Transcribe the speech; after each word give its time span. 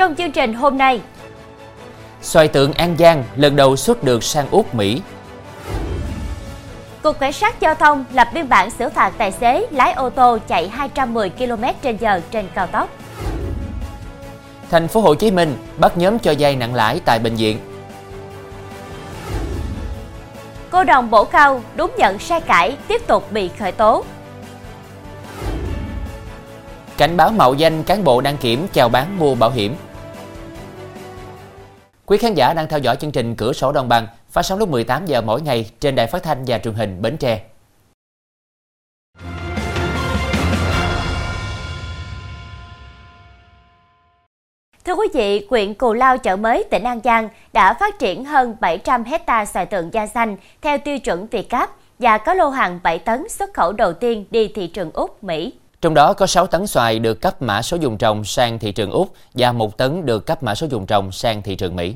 Trong 0.00 0.14
chương 0.14 0.32
trình 0.32 0.54
hôm 0.54 0.78
nay, 0.78 1.00
Xoài 2.22 2.48
tượng 2.48 2.72
An 2.72 2.96
Giang 2.98 3.24
lần 3.36 3.56
đầu 3.56 3.76
xuất 3.76 4.04
được 4.04 4.24
sang 4.24 4.46
Úc, 4.50 4.74
Mỹ. 4.74 5.02
Cục 7.02 7.20
Cảnh 7.20 7.32
sát 7.32 7.60
Giao 7.60 7.74
thông 7.74 8.04
lập 8.12 8.28
biên 8.34 8.48
bản 8.48 8.70
xử 8.70 8.88
phạt 8.88 9.12
tài 9.18 9.32
xế 9.32 9.66
lái 9.70 9.92
ô 9.92 10.10
tô 10.10 10.38
chạy 10.48 10.68
210 10.68 11.30
km/h 11.30 12.20
trên 12.30 12.46
cao 12.54 12.66
tốc. 12.66 12.88
Thành 14.70 14.88
phố 14.88 15.00
Hồ 15.00 15.14
Chí 15.14 15.30
Minh 15.30 15.56
bắt 15.78 15.98
nhóm 15.98 16.18
cho 16.18 16.34
vay 16.38 16.56
nặng 16.56 16.74
lãi 16.74 17.00
tại 17.04 17.18
bệnh 17.18 17.36
viện. 17.36 17.58
Cô 20.70 20.84
đồng 20.84 21.10
bổ 21.10 21.24
cao 21.24 21.62
đúng 21.76 21.92
nhận 21.98 22.18
sai 22.18 22.40
cãi 22.40 22.76
tiếp 22.88 23.06
tục 23.06 23.32
bị 23.32 23.50
khởi 23.58 23.72
tố. 23.72 24.04
Cảnh 26.96 27.16
báo 27.16 27.30
mạo 27.30 27.54
danh 27.54 27.82
cán 27.82 28.04
bộ 28.04 28.20
đăng 28.20 28.36
kiểm 28.36 28.66
chào 28.72 28.88
bán 28.88 29.18
mua 29.18 29.34
bảo 29.34 29.50
hiểm. 29.50 29.76
Quý 32.10 32.18
khán 32.18 32.34
giả 32.34 32.54
đang 32.54 32.68
theo 32.68 32.78
dõi 32.78 32.96
chương 32.96 33.12
trình 33.12 33.34
Cửa 33.36 33.52
sổ 33.52 33.72
Đồng 33.72 33.88
bằng 33.88 34.06
phát 34.30 34.42
sóng 34.42 34.58
lúc 34.58 34.68
18 34.68 35.06
giờ 35.06 35.20
mỗi 35.20 35.42
ngày 35.42 35.70
trên 35.80 35.94
đài 35.94 36.06
phát 36.06 36.22
thanh 36.22 36.44
và 36.46 36.58
truyền 36.58 36.74
hình 36.74 37.02
Bến 37.02 37.16
Tre. 37.16 37.42
Thưa 44.84 44.94
quý 44.94 45.06
vị, 45.14 45.46
huyện 45.50 45.74
Cù 45.74 45.92
Lao 45.92 46.18
chợ 46.18 46.36
mới 46.36 46.64
tỉnh 46.70 46.82
An 46.84 47.00
Giang 47.04 47.28
đã 47.52 47.74
phát 47.74 47.98
triển 47.98 48.24
hơn 48.24 48.56
700 48.60 49.04
hecta 49.04 49.44
xoài 49.44 49.66
tượng 49.66 49.94
da 49.94 50.06
xanh 50.06 50.36
theo 50.62 50.78
tiêu 50.78 50.98
chuẩn 50.98 51.26
Việt 51.26 51.50
Gáp 51.50 51.70
và 51.98 52.18
có 52.18 52.34
lô 52.34 52.48
hàng 52.48 52.80
7 52.82 52.98
tấn 52.98 53.28
xuất 53.28 53.54
khẩu 53.54 53.72
đầu 53.72 53.92
tiên 53.92 54.24
đi 54.30 54.48
thị 54.54 54.66
trường 54.66 54.90
Úc, 54.92 55.24
Mỹ. 55.24 55.52
Trong 55.80 55.94
đó 55.94 56.14
có 56.14 56.26
6 56.26 56.46
tấn 56.46 56.66
xoài 56.66 56.98
được 56.98 57.20
cấp 57.20 57.42
mã 57.42 57.62
số 57.62 57.76
dùng 57.80 57.98
trồng 57.98 58.24
sang 58.24 58.58
thị 58.58 58.72
trường 58.72 58.90
Úc 58.90 59.12
và 59.34 59.52
1 59.52 59.78
tấn 59.78 60.06
được 60.06 60.26
cấp 60.26 60.42
mã 60.42 60.54
số 60.54 60.66
dùng 60.70 60.86
trồng 60.86 61.12
sang 61.12 61.42
thị 61.42 61.56
trường 61.56 61.76
Mỹ. 61.76 61.94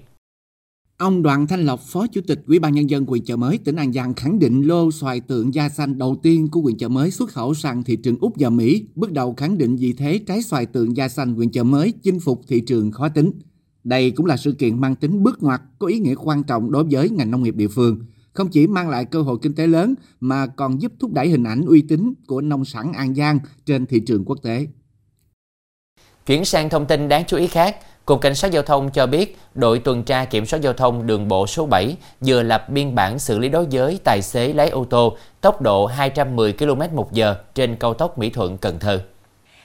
Ông 0.96 1.22
Đoàn 1.22 1.46
Thanh 1.46 1.66
Lộc, 1.66 1.80
Phó 1.80 2.06
Chủ 2.06 2.20
tịch 2.26 2.42
Ủy 2.46 2.58
ban 2.58 2.74
nhân 2.74 2.90
dân 2.90 3.04
huyện 3.04 3.24
Chợ 3.24 3.36
Mới 3.36 3.58
tỉnh 3.58 3.76
An 3.76 3.92
Giang 3.92 4.14
khẳng 4.14 4.38
định 4.38 4.62
lô 4.62 4.90
xoài 4.90 5.20
tượng 5.20 5.54
da 5.54 5.68
xanh 5.68 5.98
đầu 5.98 6.16
tiên 6.22 6.48
của 6.50 6.60
huyện 6.60 6.78
Chợ 6.78 6.88
Mới 6.88 7.10
xuất 7.10 7.30
khẩu 7.30 7.54
sang 7.54 7.82
thị 7.82 7.96
trường 7.96 8.16
Úc 8.20 8.32
và 8.36 8.50
Mỹ, 8.50 8.86
bước 8.94 9.12
đầu 9.12 9.34
khẳng 9.36 9.58
định 9.58 9.76
vị 9.76 9.92
thế 9.92 10.20
trái 10.26 10.42
xoài 10.42 10.66
tượng 10.66 10.96
da 10.96 11.08
xanh 11.08 11.34
huyện 11.34 11.50
Chợ 11.50 11.64
Mới 11.64 11.92
chinh 12.02 12.20
phục 12.20 12.40
thị 12.48 12.60
trường 12.60 12.92
khó 12.92 13.08
tính. 13.08 13.30
Đây 13.84 14.10
cũng 14.10 14.26
là 14.26 14.36
sự 14.36 14.52
kiện 14.52 14.80
mang 14.80 14.96
tính 14.96 15.22
bước 15.22 15.42
ngoặt 15.42 15.60
có 15.78 15.86
ý 15.86 15.98
nghĩa 15.98 16.14
quan 16.14 16.42
trọng 16.42 16.72
đối 16.72 16.84
với 16.90 17.10
ngành 17.10 17.30
nông 17.30 17.42
nghiệp 17.42 17.56
địa 17.56 17.68
phương, 17.68 17.98
không 18.34 18.48
chỉ 18.48 18.66
mang 18.66 18.88
lại 18.88 19.04
cơ 19.04 19.22
hội 19.22 19.38
kinh 19.42 19.54
tế 19.54 19.66
lớn 19.66 19.94
mà 20.20 20.46
còn 20.46 20.82
giúp 20.82 20.92
thúc 21.00 21.12
đẩy 21.12 21.28
hình 21.28 21.44
ảnh 21.44 21.64
uy 21.66 21.82
tín 21.88 22.14
của 22.26 22.40
nông 22.40 22.64
sản 22.64 22.92
An 22.92 23.14
Giang 23.14 23.38
trên 23.66 23.86
thị 23.86 24.00
trường 24.06 24.24
quốc 24.24 24.38
tế. 24.42 24.66
Chuyển 26.26 26.44
sang 26.44 26.68
thông 26.68 26.86
tin 26.86 27.08
đáng 27.08 27.24
chú 27.26 27.36
ý 27.36 27.46
khác, 27.46 27.76
Cục 28.04 28.20
Cảnh 28.20 28.34
sát 28.34 28.50
Giao 28.50 28.62
thông 28.62 28.90
cho 28.90 29.06
biết 29.06 29.38
đội 29.54 29.78
tuần 29.78 30.02
tra 30.02 30.24
kiểm 30.24 30.46
soát 30.46 30.60
giao 30.62 30.72
thông 30.72 31.06
đường 31.06 31.28
bộ 31.28 31.46
số 31.46 31.66
7 31.66 31.96
vừa 32.20 32.42
lập 32.42 32.68
biên 32.68 32.94
bản 32.94 33.18
xử 33.18 33.38
lý 33.38 33.48
đối 33.48 33.66
với 33.70 33.98
tài 34.04 34.22
xế 34.22 34.52
lái 34.52 34.68
ô 34.68 34.84
tô 34.84 35.16
tốc 35.40 35.62
độ 35.62 35.86
210 35.86 36.52
km 36.52 36.80
một 36.92 37.12
giờ 37.12 37.36
trên 37.54 37.76
cao 37.76 37.94
tốc 37.94 38.18
Mỹ 38.18 38.30
Thuận 38.30 38.58
Cần 38.58 38.78
Thơ. 38.78 39.04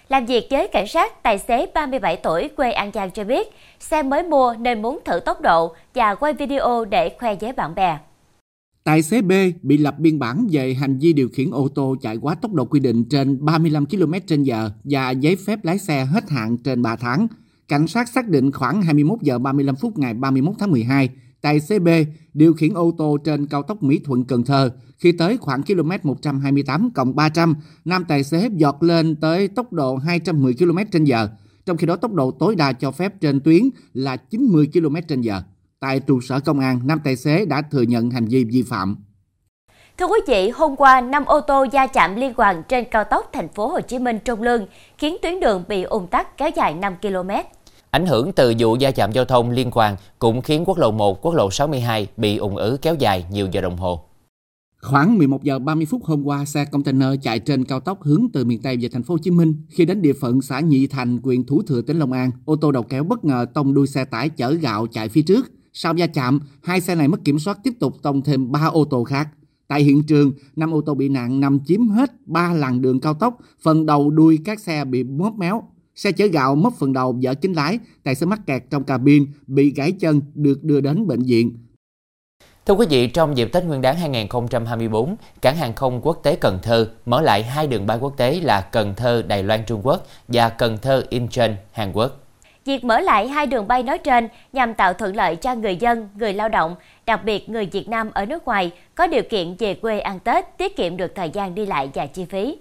Làm 0.10 0.26
việc 0.26 0.48
với 0.52 0.68
cảnh 0.68 0.88
sát, 0.88 1.24
tài 1.24 1.38
xế 1.38 1.66
37 1.74 2.18
tuổi 2.18 2.50
quê 2.58 2.72
An 2.72 2.92
Giang 2.94 3.12
cho 3.12 3.24
biết 3.24 3.48
xe 3.80 4.04
mới 4.04 4.24
mua 4.24 4.56
nên 4.60 4.82
muốn 4.82 5.00
thử 5.06 5.20
tốc 5.20 5.42
độ 5.42 5.76
và 5.96 6.16
quay 6.16 6.34
video 6.34 6.86
để 6.86 7.16
khoe 7.20 7.36
với 7.36 7.52
bạn 7.52 7.76
bè. 7.76 7.98
Tài 8.84 9.02
xế 9.02 9.22
B 9.22 9.32
bị 9.62 9.78
lập 9.78 10.00
biên 10.00 10.20
bản 10.20 10.48
về 10.52 10.74
hành 10.74 10.98
vi 10.98 11.14
điều 11.14 11.30
khiển 11.30 11.52
ô 11.52 11.68
tô 11.68 11.96
chạy 12.02 12.18
quá 12.18 12.36
tốc 12.36 12.54
độ 12.54 12.66
quy 12.66 12.80
định 12.80 13.04
trên 13.10 13.46
35 13.46 13.86
km/h 13.86 14.70
và 14.84 15.12
giấy 15.12 15.36
phép 15.36 15.66
lái 15.66 15.78
xe 15.78 16.06
hết 16.06 16.30
hạn 16.30 16.58
trên 16.58 16.82
3 16.82 16.96
tháng. 16.96 17.28
Cảnh 17.68 17.88
sát 17.88 18.10
xác 18.10 18.28
định 18.28 18.52
khoảng 18.52 18.82
21 18.82 19.22
giờ 19.22 19.40
35 19.40 19.76
phút 19.76 19.98
ngày 19.98 20.14
31 20.14 20.56
tháng 20.60 20.72
12, 20.72 21.10
tài 21.42 21.60
xế 21.60 21.80
B 21.80 21.88
điều 22.34 22.54
khiển 22.54 22.74
ô 22.74 22.92
tô 22.98 23.18
trên 23.18 23.48
cao 23.48 23.64
tốc 23.64 23.84
Mỹ 23.84 24.00
Thuận 24.04 24.26
Cần 24.26 24.44
Thơ. 24.44 24.72
Khi 24.98 25.12
tới 25.12 25.38
khoảng 25.38 25.64
km 25.64 25.92
128 26.04 26.92
cộng 26.92 27.16
300, 27.16 27.56
nam 27.86 28.04
tài 28.08 28.24
xế 28.24 28.50
giọt 28.56 28.84
lên 28.84 29.16
tới 29.16 29.48
tốc 29.48 29.74
độ 29.74 29.96
210 29.96 30.54
km/h, 30.54 31.28
trong 31.66 31.78
khi 31.78 31.88
đó 31.88 31.96
tốc 31.96 32.14
độ 32.14 32.32
tối 32.32 32.56
đa 32.56 32.74
cho 32.74 32.92
phép 32.92 33.22
trên 33.22 33.40
tuyến 33.40 33.62
là 33.94 34.16
90 34.18 34.70
km/h. 34.74 35.42
Tại 35.82 36.00
trụ 36.00 36.22
sở 36.22 36.40
công 36.40 36.60
an, 36.60 36.80
nam 36.84 37.00
tài 37.04 37.16
xế 37.16 37.46
đã 37.46 37.62
thừa 37.62 37.82
nhận 37.82 38.12
hành 38.12 38.26
vi 38.26 38.44
vi 38.44 38.64
phạm. 38.64 38.98
Thưa 39.98 40.06
quý 40.06 40.20
vị, 40.28 40.50
hôm 40.50 40.76
qua, 40.76 41.02
năm 41.02 41.26
ô 41.26 41.42
tô 41.42 41.66
va 41.72 41.88
chạm 41.88 42.16
liên 42.16 42.34
hoàn 42.38 42.64
trên 42.64 42.86
cao 42.92 43.04
tốc 43.04 43.30
thành 43.34 43.50
phố 43.50 43.68
Hồ 43.68 43.82
Chí 43.82 44.00
Minh 44.00 44.20
Trung 44.26 44.42
Lương, 44.42 44.66
khiến 44.98 45.18
tuyến 45.22 45.40
đường 45.40 45.64
bị 45.68 45.84
ùn 45.84 46.08
tắc 46.08 46.38
kéo 46.38 46.50
dài 46.56 46.74
5 46.74 46.96
km. 47.02 47.30
Ảnh 47.92 48.06
hưởng 48.06 48.32
từ 48.32 48.54
vụ 48.60 48.78
va 48.80 48.92
chạm 48.92 49.12
giao 49.12 49.26
thông 49.26 49.50
liên 49.50 49.72
quan 49.72 49.96
cũng 50.20 50.42
khiến 50.42 50.64
quốc 50.66 50.78
lộ 50.78 50.92
1, 50.92 51.22
quốc 51.22 51.36
lộ 51.36 51.52
62 51.52 52.08
bị 52.18 52.38
ùn 52.38 52.56
ứ 52.56 52.78
kéo 52.82 52.96
dài 52.96 53.26
nhiều 53.32 53.48
giờ 53.52 53.62
đồng 53.62 53.78
hồ. 53.78 54.02
Khoảng 54.82 55.18
11 55.18 55.44
giờ 55.44 55.60
30 55.60 55.86
phút 55.90 56.04
hôm 56.04 56.24
qua, 56.24 56.46
xe 56.46 56.66
container 56.66 57.10
chạy 57.22 57.40
trên 57.40 57.66
cao 57.66 57.80
tốc 57.80 58.04
hướng 58.04 58.28
từ 58.34 58.46
miền 58.46 58.62
Tây 58.62 58.78
về 58.82 58.90
thành 58.90 59.04
phố 59.04 59.14
Hồ 59.14 59.18
Chí 59.18 59.32
Minh. 59.32 59.54
Khi 59.70 59.86
đến 59.86 60.02
địa 60.02 60.14
phận 60.22 60.42
xã 60.42 60.60
Nhị 60.60 60.88
Thành, 60.88 61.20
huyện 61.24 61.46
Thủ 61.46 61.62
Thừa, 61.68 61.82
tỉnh 61.82 62.00
Long 62.00 62.12
An, 62.12 62.32
ô 62.46 62.56
tô 62.56 62.72
đầu 62.72 62.84
kéo 62.84 63.04
bất 63.04 63.26
ngờ 63.26 63.46
tông 63.54 63.74
đuôi 63.74 63.88
xe 63.88 64.06
tải 64.06 64.30
chở 64.30 64.52
gạo 64.52 64.88
chạy 64.88 65.10
phía 65.10 65.22
trước. 65.22 65.52
Sau 65.74 65.94
va 65.98 66.08
chạm, 66.08 66.40
hai 66.64 66.82
xe 66.82 66.96
này 66.96 67.08
mất 67.08 67.24
kiểm 67.26 67.40
soát 67.40 67.60
tiếp 67.64 67.74
tục 67.80 67.96
tông 68.02 68.22
thêm 68.22 68.52
3 68.52 68.66
ô 68.66 68.86
tô 68.86 69.04
khác. 69.04 69.30
Tại 69.68 69.84
hiện 69.84 70.04
trường, 70.04 70.32
năm 70.56 70.74
ô 70.74 70.82
tô 70.82 70.94
bị 70.94 71.10
nạn 71.10 71.40
nằm 71.40 71.60
chiếm 71.66 71.88
hết 71.88 72.12
3 72.26 72.54
làn 72.54 72.82
đường 72.82 73.00
cao 73.00 73.14
tốc, 73.14 73.38
phần 73.62 73.86
đầu 73.86 74.10
đuôi 74.10 74.40
các 74.46 74.60
xe 74.60 74.86
bị 74.86 75.04
móp 75.04 75.36
méo. 75.36 75.64
Xe 75.96 76.12
chở 76.12 76.26
gạo 76.26 76.56
mất 76.56 76.74
phần 76.80 76.94
đầu 76.94 77.18
dở 77.20 77.34
kính 77.34 77.54
lái, 77.54 77.80
tài 78.04 78.16
xế 78.16 78.26
mắc 78.26 78.40
kẹt 78.46 78.64
trong 78.70 78.84
cabin, 78.84 79.26
bị 79.48 79.74
gãy 79.74 79.92
chân, 79.92 80.22
được 80.34 80.64
đưa 80.64 80.82
đến 80.82 81.08
bệnh 81.08 81.22
viện. 81.22 81.58
Thưa 82.66 82.74
quý 82.74 82.86
vị, 82.90 83.08
trong 83.08 83.38
dịp 83.38 83.50
Tết 83.54 83.64
Nguyên 83.64 83.82
đán 83.82 83.96
2024, 83.96 85.16
cảng 85.42 85.56
hàng 85.56 85.74
không 85.74 86.02
quốc 86.02 86.20
tế 86.24 86.36
Cần 86.36 86.60
Thơ 86.64 86.92
mở 87.06 87.22
lại 87.22 87.44
hai 87.44 87.68
đường 87.68 87.86
bay 87.86 87.98
quốc 88.02 88.18
tế 88.18 88.40
là 88.44 88.62
Cần 88.62 88.94
Thơ 88.96 89.22
Đài 89.22 89.44
Loan 89.44 89.62
Trung 89.68 89.82
Quốc 89.84 90.08
và 90.28 90.50
Cần 90.50 90.78
Thơ 90.78 91.04
Incheon 91.10 91.50
Hàn 91.72 91.92
Quốc. 91.94 92.29
Việc 92.66 92.84
mở 92.84 93.00
lại 93.00 93.28
hai 93.28 93.46
đường 93.46 93.68
bay 93.68 93.84
nói 93.84 93.98
trên 93.98 94.28
nhằm 94.54 94.74
tạo 94.74 94.94
thuận 94.94 95.16
lợi 95.16 95.36
cho 95.36 95.56
người 95.56 95.76
dân, 95.76 96.10
người 96.16 96.34
lao 96.34 96.50
động, 96.50 96.76
đặc 97.06 97.24
biệt 97.26 97.50
người 97.50 97.66
Việt 97.66 97.90
Nam 97.90 98.12
ở 98.14 98.26
nước 98.26 98.46
ngoài 98.46 98.72
có 98.96 99.08
điều 99.08 99.24
kiện 99.24 99.56
về 99.60 99.74
quê 99.74 100.00
ăn 100.00 100.20
Tết, 100.20 100.58
tiết 100.58 100.76
kiệm 100.76 100.98
được 100.98 101.16
thời 101.16 101.30
gian 101.30 101.56
đi 101.56 101.66
lại 101.66 101.90
và 101.94 102.06
chi 102.06 102.26
phí. 102.26 102.58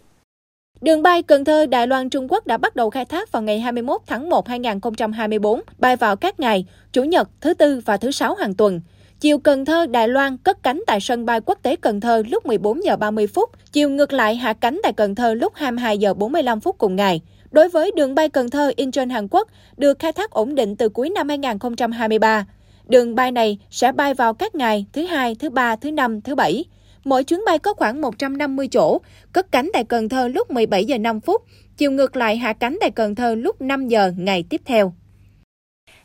Đường 0.80 1.02
bay 1.02 1.22
Cần 1.22 1.44
Thơ 1.44 1.66
Đài 1.66 1.86
Loan 1.86 2.10
Trung 2.10 2.26
Quốc 2.30 2.46
đã 2.46 2.56
bắt 2.56 2.76
đầu 2.76 2.90
khai 2.90 3.04
thác 3.04 3.32
vào 3.32 3.42
ngày 3.42 3.60
21 3.60 4.00
tháng 4.06 4.30
1 4.30 4.48
2024, 4.48 5.60
bay 5.78 5.96
vào 5.96 6.16
các 6.16 6.40
ngày 6.40 6.64
Chủ 6.92 7.04
nhật, 7.04 7.28
thứ 7.40 7.54
tư 7.54 7.80
và 7.84 7.96
thứ 7.96 8.10
sáu 8.10 8.34
hàng 8.34 8.54
tuần. 8.54 8.80
Chiều 9.20 9.38
Cần 9.38 9.64
Thơ 9.64 9.86
Đài 9.86 10.08
Loan 10.08 10.36
cất 10.36 10.62
cánh 10.62 10.82
tại 10.86 11.00
sân 11.00 11.26
bay 11.26 11.40
quốc 11.40 11.58
tế 11.62 11.76
Cần 11.76 12.00
Thơ 12.00 12.22
lúc 12.28 12.46
14 12.46 12.84
giờ 12.84 12.96
30 12.96 13.26
phút, 13.26 13.50
chiều 13.72 13.90
ngược 13.90 14.12
lại 14.12 14.36
hạ 14.36 14.52
cánh 14.52 14.80
tại 14.82 14.92
Cần 14.92 15.14
Thơ 15.14 15.34
lúc 15.34 15.52
22 15.54 15.98
giờ 15.98 16.14
45 16.14 16.60
phút 16.60 16.78
cùng 16.78 16.96
ngày. 16.96 17.20
Đối 17.50 17.68
với 17.68 17.92
đường 17.96 18.14
bay 18.14 18.28
Cần 18.28 18.50
Thơ 18.50 18.72
Incheon 18.76 19.08
Hàn 19.08 19.28
Quốc 19.30 19.48
được 19.76 19.98
khai 19.98 20.12
thác 20.12 20.30
ổn 20.30 20.54
định 20.54 20.76
từ 20.76 20.88
cuối 20.88 21.10
năm 21.10 21.28
2023. 21.28 22.46
Đường 22.86 23.14
bay 23.14 23.32
này 23.32 23.58
sẽ 23.70 23.92
bay 23.92 24.14
vào 24.14 24.34
các 24.34 24.54
ngày 24.54 24.86
thứ 24.92 25.06
hai, 25.06 25.34
thứ 25.34 25.50
ba, 25.50 25.76
thứ 25.76 25.90
năm, 25.90 26.20
thứ 26.20 26.34
bảy. 26.34 26.64
Mỗi 27.04 27.24
chuyến 27.24 27.40
bay 27.46 27.58
có 27.58 27.74
khoảng 27.74 28.00
150 28.00 28.68
chỗ, 28.72 29.00
cất 29.32 29.52
cánh 29.52 29.70
tại 29.72 29.84
Cần 29.84 30.08
Thơ 30.08 30.28
lúc 30.28 30.50
17 30.50 30.84
giờ 30.84 30.98
5 30.98 31.20
phút, 31.20 31.42
chiều 31.76 31.90
ngược 31.90 32.16
lại 32.16 32.36
hạ 32.36 32.52
cánh 32.52 32.78
tại 32.80 32.90
Cần 32.90 33.14
Thơ 33.14 33.34
lúc 33.34 33.60
5 33.60 33.88
giờ 33.88 34.12
ngày 34.16 34.44
tiếp 34.50 34.60
theo. 34.64 34.92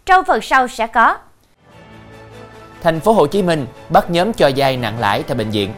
Trong 0.06 0.26
phần 0.26 0.42
sau 0.42 0.68
sẽ 0.68 0.88
có 0.88 1.18
Thành 2.82 3.00
phố 3.00 3.12
Hồ 3.14 3.28
Chí 3.28 3.44
Minh 3.44 3.66
bắt 3.90 4.10
nhóm 4.10 4.34
cho 4.34 4.52
vay 4.58 4.78
nặng 4.78 5.00
lãi 5.00 5.24
tại 5.24 5.38
bệnh 5.38 5.50
viện. 5.50 5.70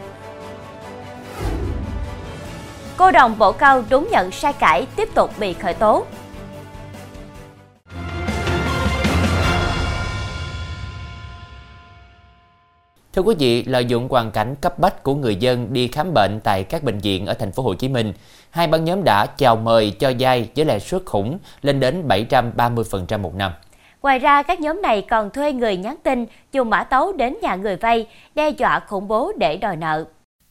Cô 2.97 3.12
đồng 3.12 3.36
bổ 3.38 3.51
cao 3.51 3.83
đúng 3.89 4.07
nhận 4.12 4.31
sai 4.31 4.53
cãi 4.53 4.88
tiếp 4.95 5.09
tục 5.13 5.31
bị 5.39 5.53
khởi 5.53 5.74
tố. 5.74 6.06
Thưa 13.13 13.21
quý 13.21 13.36
vị, 13.39 13.63
lợi 13.63 13.86
dụng 13.86 14.07
hoàn 14.09 14.31
cảnh 14.31 14.56
cấp 14.62 14.80
bách 14.80 15.03
của 15.03 15.15
người 15.15 15.36
dân 15.36 15.74
đi 15.74 15.88
khám 15.88 16.13
bệnh 16.13 16.39
tại 16.44 16.63
các 16.63 16.83
bệnh 16.83 17.00
viện 17.00 17.25
ở 17.25 17.33
thành 17.33 17.51
phố 17.51 17.63
Hồ 17.63 17.74
Chí 17.74 17.88
Minh, 17.88 18.13
hai 18.50 18.68
băng 18.68 18.86
nhóm 18.86 19.03
đã 19.03 19.25
chào 19.25 19.56
mời 19.56 19.92
cho 20.00 20.12
vay 20.19 20.50
với 20.56 20.65
lãi 20.65 20.80
suất 20.80 21.01
khủng 21.06 21.38
lên 21.62 21.80
đến 21.80 22.07
730% 22.07 23.19
một 23.19 23.36
năm. 23.36 23.51
Ngoài 24.01 24.19
ra, 24.19 24.44
các 24.44 24.59
nhóm 24.59 24.81
này 24.81 25.01
còn 25.01 25.30
thuê 25.30 25.53
người 25.53 25.77
nhắn 25.77 25.95
tin, 26.03 26.25
dùng 26.51 26.69
mã 26.69 26.83
tấu 26.83 27.13
đến 27.13 27.36
nhà 27.42 27.56
người 27.56 27.75
vay, 27.75 28.07
đe 28.36 28.50
dọa 28.50 28.80
khủng 28.80 29.07
bố 29.07 29.31
để 29.38 29.57
đòi 29.57 29.75
nợ. 29.75 30.06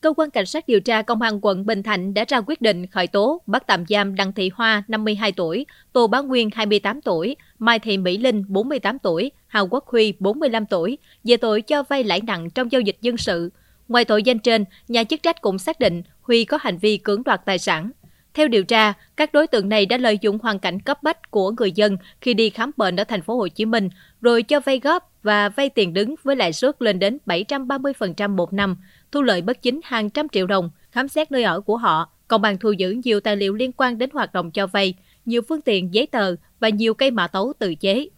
Cơ 0.04 0.12
quan 0.16 0.30
Cảnh 0.30 0.46
sát 0.46 0.68
điều 0.68 0.80
tra 0.80 1.02
Công 1.02 1.22
an 1.22 1.38
quận 1.42 1.66
Bình 1.66 1.82
Thạnh 1.82 2.14
đã 2.14 2.24
ra 2.28 2.40
quyết 2.46 2.60
định 2.60 2.86
khởi 2.86 3.06
tố, 3.06 3.40
bắt 3.46 3.66
tạm 3.66 3.84
giam 3.88 4.14
Đặng 4.14 4.32
Thị 4.32 4.50
Hoa, 4.54 4.82
52 4.88 5.32
tuổi, 5.32 5.66
Tô 5.92 6.06
Bá 6.06 6.20
Nguyên, 6.20 6.50
28 6.54 7.00
tuổi, 7.00 7.36
Mai 7.58 7.78
Thị 7.78 7.98
Mỹ 7.98 8.18
Linh, 8.18 8.44
48 8.48 8.98
tuổi, 8.98 9.30
Hào 9.46 9.68
Quốc 9.68 9.86
Huy, 9.86 10.14
45 10.18 10.66
tuổi, 10.66 10.98
về 11.24 11.36
tội 11.36 11.62
cho 11.62 11.82
vay 11.82 12.04
lãi 12.04 12.20
nặng 12.20 12.50
trong 12.50 12.72
giao 12.72 12.80
dịch 12.80 12.96
dân 13.00 13.16
sự. 13.16 13.50
Ngoài 13.88 14.04
tội 14.04 14.22
danh 14.22 14.38
trên, 14.38 14.64
nhà 14.88 15.04
chức 15.04 15.22
trách 15.22 15.40
cũng 15.40 15.58
xác 15.58 15.80
định 15.80 16.02
Huy 16.22 16.44
có 16.44 16.58
hành 16.60 16.78
vi 16.78 16.96
cưỡng 16.96 17.22
đoạt 17.22 17.40
tài 17.44 17.58
sản. 17.58 17.90
Theo 18.34 18.48
điều 18.48 18.64
tra, 18.64 18.92
các 19.16 19.32
đối 19.32 19.46
tượng 19.46 19.68
này 19.68 19.86
đã 19.86 19.96
lợi 19.96 20.18
dụng 20.20 20.38
hoàn 20.42 20.58
cảnh 20.58 20.80
cấp 20.80 21.02
bách 21.02 21.30
của 21.30 21.50
người 21.50 21.72
dân 21.72 21.96
khi 22.20 22.34
đi 22.34 22.50
khám 22.50 22.70
bệnh 22.76 22.96
ở 22.96 23.04
thành 23.04 23.22
phố 23.22 23.36
Hồ 23.36 23.48
Chí 23.48 23.64
Minh, 23.64 23.88
rồi 24.20 24.42
cho 24.42 24.60
vay 24.60 24.78
góp 24.78 25.12
và 25.22 25.48
vay 25.48 25.68
tiền 25.68 25.94
đứng 25.94 26.14
với 26.22 26.36
lãi 26.36 26.52
suất 26.52 26.82
lên 26.82 26.98
đến 26.98 27.18
730% 27.26 28.30
một 28.30 28.52
năm, 28.52 28.76
thu 29.14 29.22
lợi 29.22 29.42
bất 29.42 29.62
chính 29.62 29.80
hàng 29.84 30.10
trăm 30.10 30.28
triệu 30.28 30.46
đồng. 30.46 30.70
Khám 30.90 31.08
xét 31.08 31.32
nơi 31.32 31.42
ở 31.42 31.60
của 31.60 31.76
họ, 31.76 32.12
công 32.28 32.44
an 32.44 32.58
thu 32.58 32.72
giữ 32.72 32.96
nhiều 33.04 33.20
tài 33.20 33.36
liệu 33.36 33.54
liên 33.54 33.72
quan 33.76 33.98
đến 33.98 34.10
hoạt 34.12 34.32
động 34.32 34.50
cho 34.50 34.66
vay, 34.66 34.94
nhiều 35.24 35.42
phương 35.48 35.60
tiện 35.60 35.94
giấy 35.94 36.06
tờ 36.06 36.34
và 36.60 36.68
nhiều 36.68 36.94
cây 36.94 37.10
mã 37.10 37.26
tấu 37.26 37.52
tự 37.58 37.74
chế. 37.74 38.08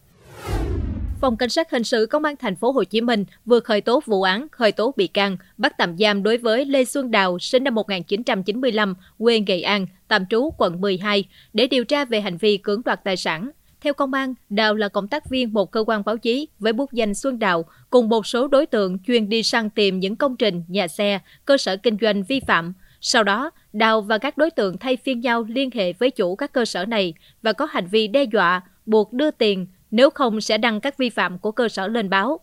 Phòng 1.21 1.37
Cảnh 1.37 1.49
sát 1.49 1.71
hình 1.71 1.83
sự 1.83 2.05
Công 2.05 2.23
an 2.23 2.35
thành 2.39 2.55
phố 2.55 2.71
Hồ 2.71 2.83
Chí 2.83 3.01
Minh 3.01 3.25
vừa 3.45 3.59
khởi 3.59 3.81
tố 3.81 4.01
vụ 4.05 4.21
án, 4.21 4.47
khởi 4.51 4.71
tố 4.71 4.93
bị 4.97 5.07
can, 5.07 5.37
bắt 5.57 5.73
tạm 5.77 5.97
giam 5.97 6.23
đối 6.23 6.37
với 6.37 6.65
Lê 6.65 6.85
Xuân 6.85 7.11
Đào, 7.11 7.39
sinh 7.39 7.63
năm 7.63 7.75
1995, 7.75 8.95
quê 9.17 9.39
Nghệ 9.39 9.61
An, 9.61 9.87
tạm 10.07 10.25
trú 10.29 10.49
quận 10.57 10.81
12, 10.81 11.23
để 11.53 11.67
điều 11.67 11.85
tra 11.85 12.05
về 12.05 12.21
hành 12.21 12.37
vi 12.37 12.57
cưỡng 12.57 12.81
đoạt 12.85 13.03
tài 13.03 13.17
sản. 13.17 13.49
Theo 13.81 13.93
công 13.93 14.13
an, 14.13 14.33
Đào 14.49 14.75
là 14.75 14.89
cộng 14.89 15.07
tác 15.07 15.29
viên 15.29 15.53
một 15.53 15.71
cơ 15.71 15.83
quan 15.87 16.03
báo 16.05 16.17
chí 16.17 16.47
với 16.59 16.73
bút 16.73 16.91
danh 16.91 17.13
Xuân 17.13 17.39
Đào, 17.39 17.65
cùng 17.89 18.09
một 18.09 18.27
số 18.27 18.47
đối 18.47 18.65
tượng 18.65 18.99
chuyên 18.99 19.29
đi 19.29 19.43
săn 19.43 19.69
tìm 19.69 19.99
những 19.99 20.15
công 20.15 20.37
trình, 20.37 20.63
nhà 20.67 20.87
xe, 20.87 21.19
cơ 21.45 21.57
sở 21.57 21.77
kinh 21.77 21.97
doanh 22.01 22.23
vi 22.23 22.39
phạm. 22.39 22.73
Sau 23.01 23.23
đó, 23.23 23.51
Đào 23.73 24.01
và 24.01 24.17
các 24.17 24.37
đối 24.37 24.51
tượng 24.51 24.77
thay 24.77 24.97
phiên 24.97 25.19
nhau 25.19 25.45
liên 25.49 25.69
hệ 25.73 25.93
với 25.93 26.11
chủ 26.11 26.35
các 26.35 26.51
cơ 26.51 26.65
sở 26.65 26.85
này 26.85 27.13
và 27.41 27.53
có 27.53 27.65
hành 27.65 27.87
vi 27.87 28.07
đe 28.07 28.23
dọa, 28.23 28.61
buộc 28.85 29.13
đưa 29.13 29.31
tiền, 29.31 29.67
nếu 29.91 30.09
không 30.09 30.41
sẽ 30.41 30.57
đăng 30.57 30.81
các 30.81 30.97
vi 30.97 31.09
phạm 31.09 31.39
của 31.39 31.51
cơ 31.51 31.69
sở 31.69 31.87
lên 31.87 32.09
báo. 32.09 32.39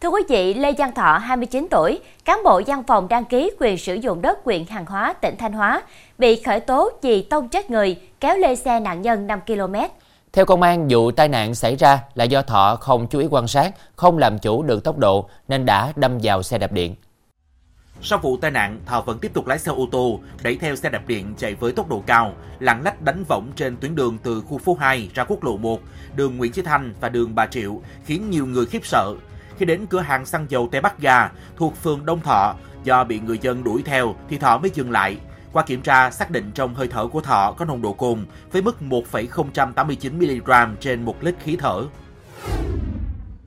Thưa 0.00 0.08
quý 0.08 0.22
vị, 0.28 0.54
Lê 0.54 0.72
Giang 0.78 0.94
Thọ, 0.94 1.18
29 1.18 1.66
tuổi, 1.70 1.98
cán 2.24 2.40
bộ 2.44 2.62
văn 2.66 2.82
phòng 2.86 3.08
đăng 3.08 3.24
ký 3.24 3.50
quyền 3.58 3.78
sử 3.78 3.94
dụng 3.94 4.22
đất 4.22 4.38
huyện 4.44 4.66
Hàng 4.66 4.86
Hóa, 4.86 5.12
tỉnh 5.12 5.36
Thanh 5.38 5.52
Hóa, 5.52 5.82
bị 6.18 6.42
khởi 6.42 6.60
tố 6.60 6.90
vì 7.02 7.22
tông 7.22 7.48
chết 7.48 7.70
người, 7.70 7.96
kéo 8.20 8.36
lê 8.36 8.54
xe 8.54 8.80
nạn 8.80 9.02
nhân 9.02 9.26
5 9.26 9.40
km. 9.46 9.74
Theo 10.32 10.44
công 10.44 10.62
an, 10.62 10.88
vụ 10.90 11.10
tai 11.10 11.28
nạn 11.28 11.54
xảy 11.54 11.76
ra 11.76 12.02
là 12.14 12.24
do 12.24 12.42
Thọ 12.42 12.76
không 12.80 13.06
chú 13.06 13.18
ý 13.18 13.26
quan 13.30 13.48
sát, 13.48 13.74
không 13.96 14.18
làm 14.18 14.38
chủ 14.38 14.62
được 14.62 14.84
tốc 14.84 14.98
độ 14.98 15.28
nên 15.48 15.66
đã 15.66 15.92
đâm 15.96 16.18
vào 16.22 16.42
xe 16.42 16.58
đạp 16.58 16.72
điện. 16.72 16.94
Sau 18.02 18.18
vụ 18.18 18.36
tai 18.36 18.50
nạn, 18.50 18.80
Thọ 18.86 19.00
vẫn 19.00 19.18
tiếp 19.18 19.30
tục 19.34 19.46
lái 19.46 19.58
xe 19.58 19.72
ô 19.72 19.88
tô, 19.92 20.20
đẩy 20.42 20.56
theo 20.56 20.76
xe 20.76 20.88
đạp 20.88 21.02
điện 21.06 21.34
chạy 21.38 21.54
với 21.54 21.72
tốc 21.72 21.88
độ 21.88 22.02
cao, 22.06 22.32
lạng 22.58 22.82
lách 22.82 23.02
đánh 23.02 23.24
võng 23.28 23.52
trên 23.56 23.76
tuyến 23.76 23.94
đường 23.94 24.18
từ 24.22 24.42
khu 24.48 24.58
phố 24.58 24.76
2 24.80 25.10
ra 25.14 25.24
quốc 25.24 25.44
lộ 25.44 25.56
1, 25.56 25.80
đường 26.16 26.36
Nguyễn 26.36 26.52
Chí 26.52 26.62
Thanh 26.62 26.94
và 27.00 27.08
đường 27.08 27.34
Bà 27.34 27.46
Triệu, 27.46 27.80
khiến 28.04 28.30
nhiều 28.30 28.46
người 28.46 28.66
khiếp 28.66 28.86
sợ. 28.86 29.14
Khi 29.56 29.66
đến 29.66 29.86
cửa 29.86 30.00
hàng 30.00 30.26
xăng 30.26 30.46
dầu 30.48 30.68
Tây 30.72 30.80
Bắc 30.80 30.98
Ga 30.98 31.30
thuộc 31.56 31.76
phường 31.82 32.06
Đông 32.06 32.20
Thọ, 32.20 32.54
do 32.84 33.04
bị 33.04 33.20
người 33.20 33.38
dân 33.38 33.64
đuổi 33.64 33.82
theo 33.84 34.14
thì 34.28 34.38
Thọ 34.38 34.58
mới 34.58 34.70
dừng 34.74 34.90
lại. 34.90 35.16
Qua 35.52 35.64
kiểm 35.66 35.82
tra, 35.82 36.10
xác 36.10 36.30
định 36.30 36.50
trong 36.54 36.74
hơi 36.74 36.88
thở 36.88 37.06
của 37.06 37.20
Thọ 37.20 37.54
có 37.58 37.64
nồng 37.64 37.82
độ 37.82 37.92
cồn 37.92 38.26
với 38.52 38.62
mức 38.62 38.76
1,089mg 38.80 40.74
trên 40.80 41.04
1 41.04 41.24
lít 41.24 41.34
khí 41.44 41.56
thở. 41.56 41.86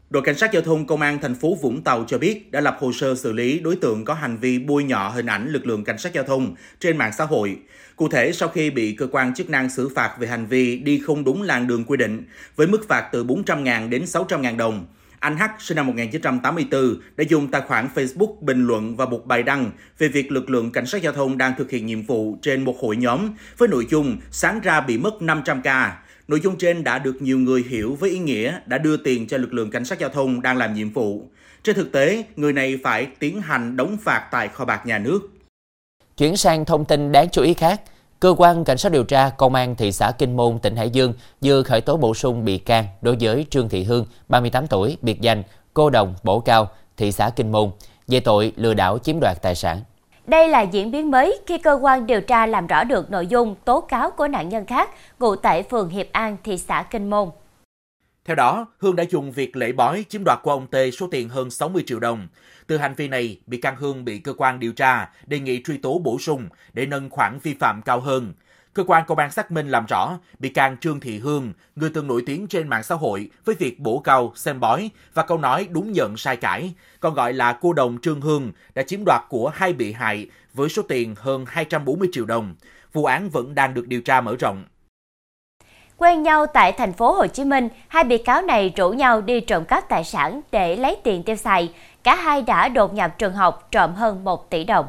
Đội 0.09 0.23
cảnh 0.23 0.37
sát 0.37 0.51
giao 0.53 0.61
thông 0.61 0.87
công 0.87 1.01
an 1.01 1.19
thành 1.21 1.35
phố 1.35 1.55
Vũng 1.61 1.81
Tàu 1.83 2.03
cho 2.07 2.17
biết 2.17 2.51
đã 2.51 2.61
lập 2.61 2.77
hồ 2.79 2.91
sơ 2.91 3.15
xử 3.15 3.31
lý 3.31 3.59
đối 3.59 3.75
tượng 3.75 4.05
có 4.05 4.13
hành 4.13 4.37
vi 4.37 4.59
bôi 4.59 4.83
nhọ 4.83 5.09
hình 5.09 5.25
ảnh 5.25 5.47
lực 5.49 5.65
lượng 5.65 5.83
cảnh 5.83 5.97
sát 5.97 6.13
giao 6.13 6.23
thông 6.23 6.55
trên 6.79 6.97
mạng 6.97 7.11
xã 7.17 7.25
hội. 7.25 7.59
Cụ 7.95 8.09
thể, 8.09 8.31
sau 8.31 8.49
khi 8.49 8.69
bị 8.69 8.95
cơ 8.95 9.07
quan 9.11 9.33
chức 9.33 9.49
năng 9.49 9.69
xử 9.69 9.89
phạt 9.95 10.15
về 10.19 10.27
hành 10.27 10.45
vi 10.45 10.77
đi 10.77 10.99
không 10.99 11.23
đúng 11.23 11.41
làn 11.41 11.67
đường 11.67 11.85
quy 11.85 11.97
định 11.97 12.25
với 12.55 12.67
mức 12.67 12.87
phạt 12.87 13.09
từ 13.11 13.23
400.000 13.23 13.89
đến 13.89 14.03
600.000 14.03 14.57
đồng, 14.57 14.85
anh 15.23 15.37
H 15.37 15.43
sinh 15.59 15.75
năm 15.75 15.87
1984 15.87 16.95
đã 17.17 17.23
dùng 17.29 17.47
tài 17.47 17.61
khoản 17.61 17.89
Facebook 17.95 18.35
bình 18.41 18.67
luận 18.67 18.95
và 18.95 19.05
một 19.05 19.25
bài 19.25 19.43
đăng 19.43 19.71
về 19.97 20.07
việc 20.07 20.31
lực 20.31 20.49
lượng 20.49 20.71
cảnh 20.71 20.85
sát 20.85 21.01
giao 21.01 21.13
thông 21.13 21.37
đang 21.37 21.53
thực 21.57 21.71
hiện 21.71 21.85
nhiệm 21.85 22.03
vụ 22.03 22.37
trên 22.41 22.63
một 22.63 22.75
hội 22.81 22.95
nhóm 22.95 23.29
với 23.57 23.67
nội 23.67 23.87
dung 23.89 24.17
sáng 24.31 24.59
ra 24.59 24.81
bị 24.81 24.97
mất 24.97 25.13
500k 25.19 25.89
Nội 26.27 26.39
dung 26.39 26.57
trên 26.57 26.83
đã 26.83 26.99
được 26.99 27.21
nhiều 27.21 27.39
người 27.39 27.65
hiểu 27.69 27.97
với 27.99 28.09
ý 28.09 28.19
nghĩa 28.19 28.59
đã 28.65 28.77
đưa 28.77 28.97
tiền 28.97 29.27
cho 29.27 29.37
lực 29.37 29.53
lượng 29.53 29.71
cảnh 29.71 29.85
sát 29.85 29.99
giao 29.99 30.09
thông 30.09 30.41
đang 30.41 30.57
làm 30.57 30.73
nhiệm 30.73 30.89
vụ. 30.89 31.29
Trên 31.63 31.75
thực 31.75 31.91
tế, 31.91 32.23
người 32.35 32.53
này 32.53 32.79
phải 32.83 33.07
tiến 33.19 33.41
hành 33.41 33.77
đóng 33.77 33.97
phạt 34.03 34.27
tại 34.31 34.47
kho 34.47 34.65
bạc 34.65 34.85
nhà 34.85 34.99
nước. 34.99 35.19
Chuyển 36.17 36.37
sang 36.37 36.65
thông 36.65 36.85
tin 36.85 37.11
đáng 37.11 37.27
chú 37.31 37.41
ý 37.41 37.53
khác, 37.53 37.81
cơ 38.23 38.35
quan 38.37 38.63
cảnh 38.63 38.77
sát 38.77 38.91
điều 38.91 39.03
tra 39.03 39.29
công 39.29 39.55
an 39.55 39.75
thị 39.75 39.91
xã 39.91 40.11
Kinh 40.11 40.37
Môn, 40.37 40.59
tỉnh 40.59 40.75
Hải 40.75 40.89
Dương 40.89 41.13
vừa 41.41 41.63
khởi 41.63 41.81
tố 41.81 41.97
bổ 41.97 42.13
sung 42.13 42.45
bị 42.45 42.57
can 42.57 42.85
đối 43.01 43.17
với 43.19 43.45
Trương 43.49 43.69
Thị 43.69 43.83
Hương, 43.83 44.05
38 44.27 44.67
tuổi, 44.67 44.97
biệt 45.01 45.21
danh 45.21 45.43
cô 45.73 45.89
đồng 45.89 46.15
bổ 46.23 46.39
cao, 46.39 46.67
thị 46.97 47.11
xã 47.11 47.29
Kinh 47.29 47.51
Môn 47.51 47.71
về 48.07 48.19
tội 48.19 48.53
lừa 48.55 48.73
đảo 48.73 48.97
chiếm 48.97 49.19
đoạt 49.19 49.41
tài 49.41 49.55
sản. 49.55 49.81
Đây 50.27 50.47
là 50.47 50.61
diễn 50.61 50.91
biến 50.91 51.11
mới 51.11 51.39
khi 51.45 51.57
cơ 51.57 51.79
quan 51.81 52.07
điều 52.07 52.21
tra 52.21 52.45
làm 52.45 52.67
rõ 52.67 52.83
được 52.83 53.11
nội 53.11 53.27
dung 53.27 53.55
tố 53.65 53.81
cáo 53.81 54.11
của 54.11 54.27
nạn 54.27 54.49
nhân 54.49 54.65
khác 54.65 54.89
ngụ 55.19 55.35
tại 55.35 55.63
phường 55.63 55.89
Hiệp 55.89 56.07
An, 56.11 56.37
thị 56.43 56.57
xã 56.57 56.83
Kinh 56.83 57.09
Môn. 57.09 57.29
Theo 58.25 58.35
đó, 58.35 58.67
Hương 58.77 58.95
đã 58.95 59.03
dùng 59.09 59.31
việc 59.31 59.55
lễ 59.55 59.71
bói 59.71 60.05
chiếm 60.09 60.23
đoạt 60.25 60.39
của 60.43 60.51
ông 60.51 60.67
T 60.67 60.75
số 60.93 61.07
tiền 61.11 61.29
hơn 61.29 61.49
60 61.49 61.83
triệu 61.85 61.99
đồng. 61.99 62.27
Từ 62.67 62.77
hành 62.77 62.95
vi 62.95 63.07
này, 63.07 63.39
bị 63.47 63.57
can 63.57 63.75
Hương 63.75 64.05
bị 64.05 64.19
cơ 64.19 64.33
quan 64.33 64.59
điều 64.59 64.73
tra 64.73 65.09
đề 65.25 65.39
nghị 65.39 65.63
truy 65.63 65.77
tố 65.77 65.99
bổ 65.99 66.19
sung 66.19 66.49
để 66.73 66.85
nâng 66.85 67.09
khoản 67.09 67.39
vi 67.43 67.53
phạm 67.53 67.81
cao 67.81 67.99
hơn. 67.99 68.33
Cơ 68.73 68.83
quan 68.87 69.03
công 69.07 69.17
an 69.17 69.31
xác 69.31 69.51
minh 69.51 69.69
làm 69.69 69.85
rõ, 69.85 70.19
bị 70.39 70.49
can 70.49 70.77
Trương 70.77 70.99
Thị 70.99 71.19
Hương, 71.19 71.53
người 71.75 71.89
từng 71.93 72.07
nổi 72.07 72.23
tiếng 72.25 72.47
trên 72.47 72.67
mạng 72.67 72.83
xã 72.83 72.95
hội 72.95 73.29
với 73.45 73.55
việc 73.55 73.79
bổ 73.79 73.99
cao, 73.99 74.33
xem 74.35 74.59
bói 74.59 74.89
và 75.13 75.23
câu 75.23 75.37
nói 75.37 75.67
đúng 75.71 75.91
nhận 75.91 76.17
sai 76.17 76.37
cãi, 76.37 76.73
còn 76.99 77.13
gọi 77.13 77.33
là 77.33 77.57
cô 77.61 77.73
đồng 77.73 77.97
Trương 78.01 78.21
Hương, 78.21 78.51
đã 78.75 78.83
chiếm 78.83 78.99
đoạt 79.05 79.21
của 79.29 79.49
hai 79.49 79.73
bị 79.73 79.93
hại 79.93 80.29
với 80.53 80.69
số 80.69 80.81
tiền 80.81 81.15
hơn 81.17 81.45
240 81.47 82.09
triệu 82.11 82.25
đồng. 82.25 82.55
Vụ 82.93 83.05
án 83.05 83.29
vẫn 83.29 83.55
đang 83.55 83.73
được 83.73 83.87
điều 83.87 84.01
tra 84.01 84.21
mở 84.21 84.35
rộng. 84.39 84.63
Quen 86.03 86.23
nhau 86.23 86.45
tại 86.45 86.71
thành 86.71 86.93
phố 86.93 87.11
Hồ 87.11 87.27
Chí 87.27 87.43
Minh, 87.43 87.69
hai 87.87 88.03
bị 88.03 88.17
cáo 88.17 88.41
này 88.41 88.73
rủ 88.75 88.89
nhau 88.89 89.21
đi 89.21 89.39
trộm 89.39 89.65
cắp 89.65 89.89
tài 89.89 90.03
sản 90.03 90.41
để 90.51 90.75
lấy 90.75 90.97
tiền 91.03 91.23
tiêu 91.23 91.35
xài. 91.35 91.69
Cả 92.03 92.15
hai 92.15 92.41
đã 92.41 92.69
đột 92.69 92.93
nhập 92.93 93.17
trường 93.17 93.33
học 93.33 93.67
trộm 93.71 93.93
hơn 93.93 94.23
1 94.23 94.49
tỷ 94.49 94.63
đồng. 94.63 94.85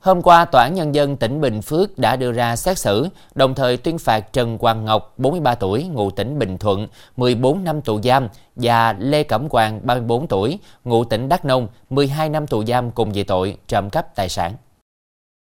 Hôm 0.00 0.22
qua, 0.22 0.44
Tòa 0.44 0.62
án 0.62 0.74
Nhân 0.74 0.94
dân 0.94 1.16
tỉnh 1.16 1.40
Bình 1.40 1.62
Phước 1.62 1.98
đã 1.98 2.16
đưa 2.16 2.32
ra 2.32 2.56
xét 2.56 2.78
xử, 2.78 3.08
đồng 3.34 3.54
thời 3.54 3.76
tuyên 3.76 3.98
phạt 3.98 4.32
Trần 4.32 4.58
Quang 4.58 4.84
Ngọc, 4.84 5.14
43 5.18 5.54
tuổi, 5.54 5.84
ngụ 5.84 6.10
tỉnh 6.10 6.38
Bình 6.38 6.58
Thuận, 6.58 6.88
14 7.16 7.64
năm 7.64 7.82
tù 7.82 8.00
giam 8.02 8.28
và 8.56 8.94
Lê 8.98 9.22
Cẩm 9.22 9.48
Quang, 9.48 9.80
34 9.82 10.26
tuổi, 10.26 10.58
ngụ 10.84 11.04
tỉnh 11.04 11.28
Đắk 11.28 11.44
Nông, 11.44 11.68
12 11.90 12.28
năm 12.28 12.46
tù 12.46 12.64
giam 12.64 12.90
cùng 12.90 13.12
về 13.12 13.24
tội 13.24 13.56
trộm 13.68 13.90
cắp 13.90 14.14
tài 14.14 14.28
sản. 14.28 14.52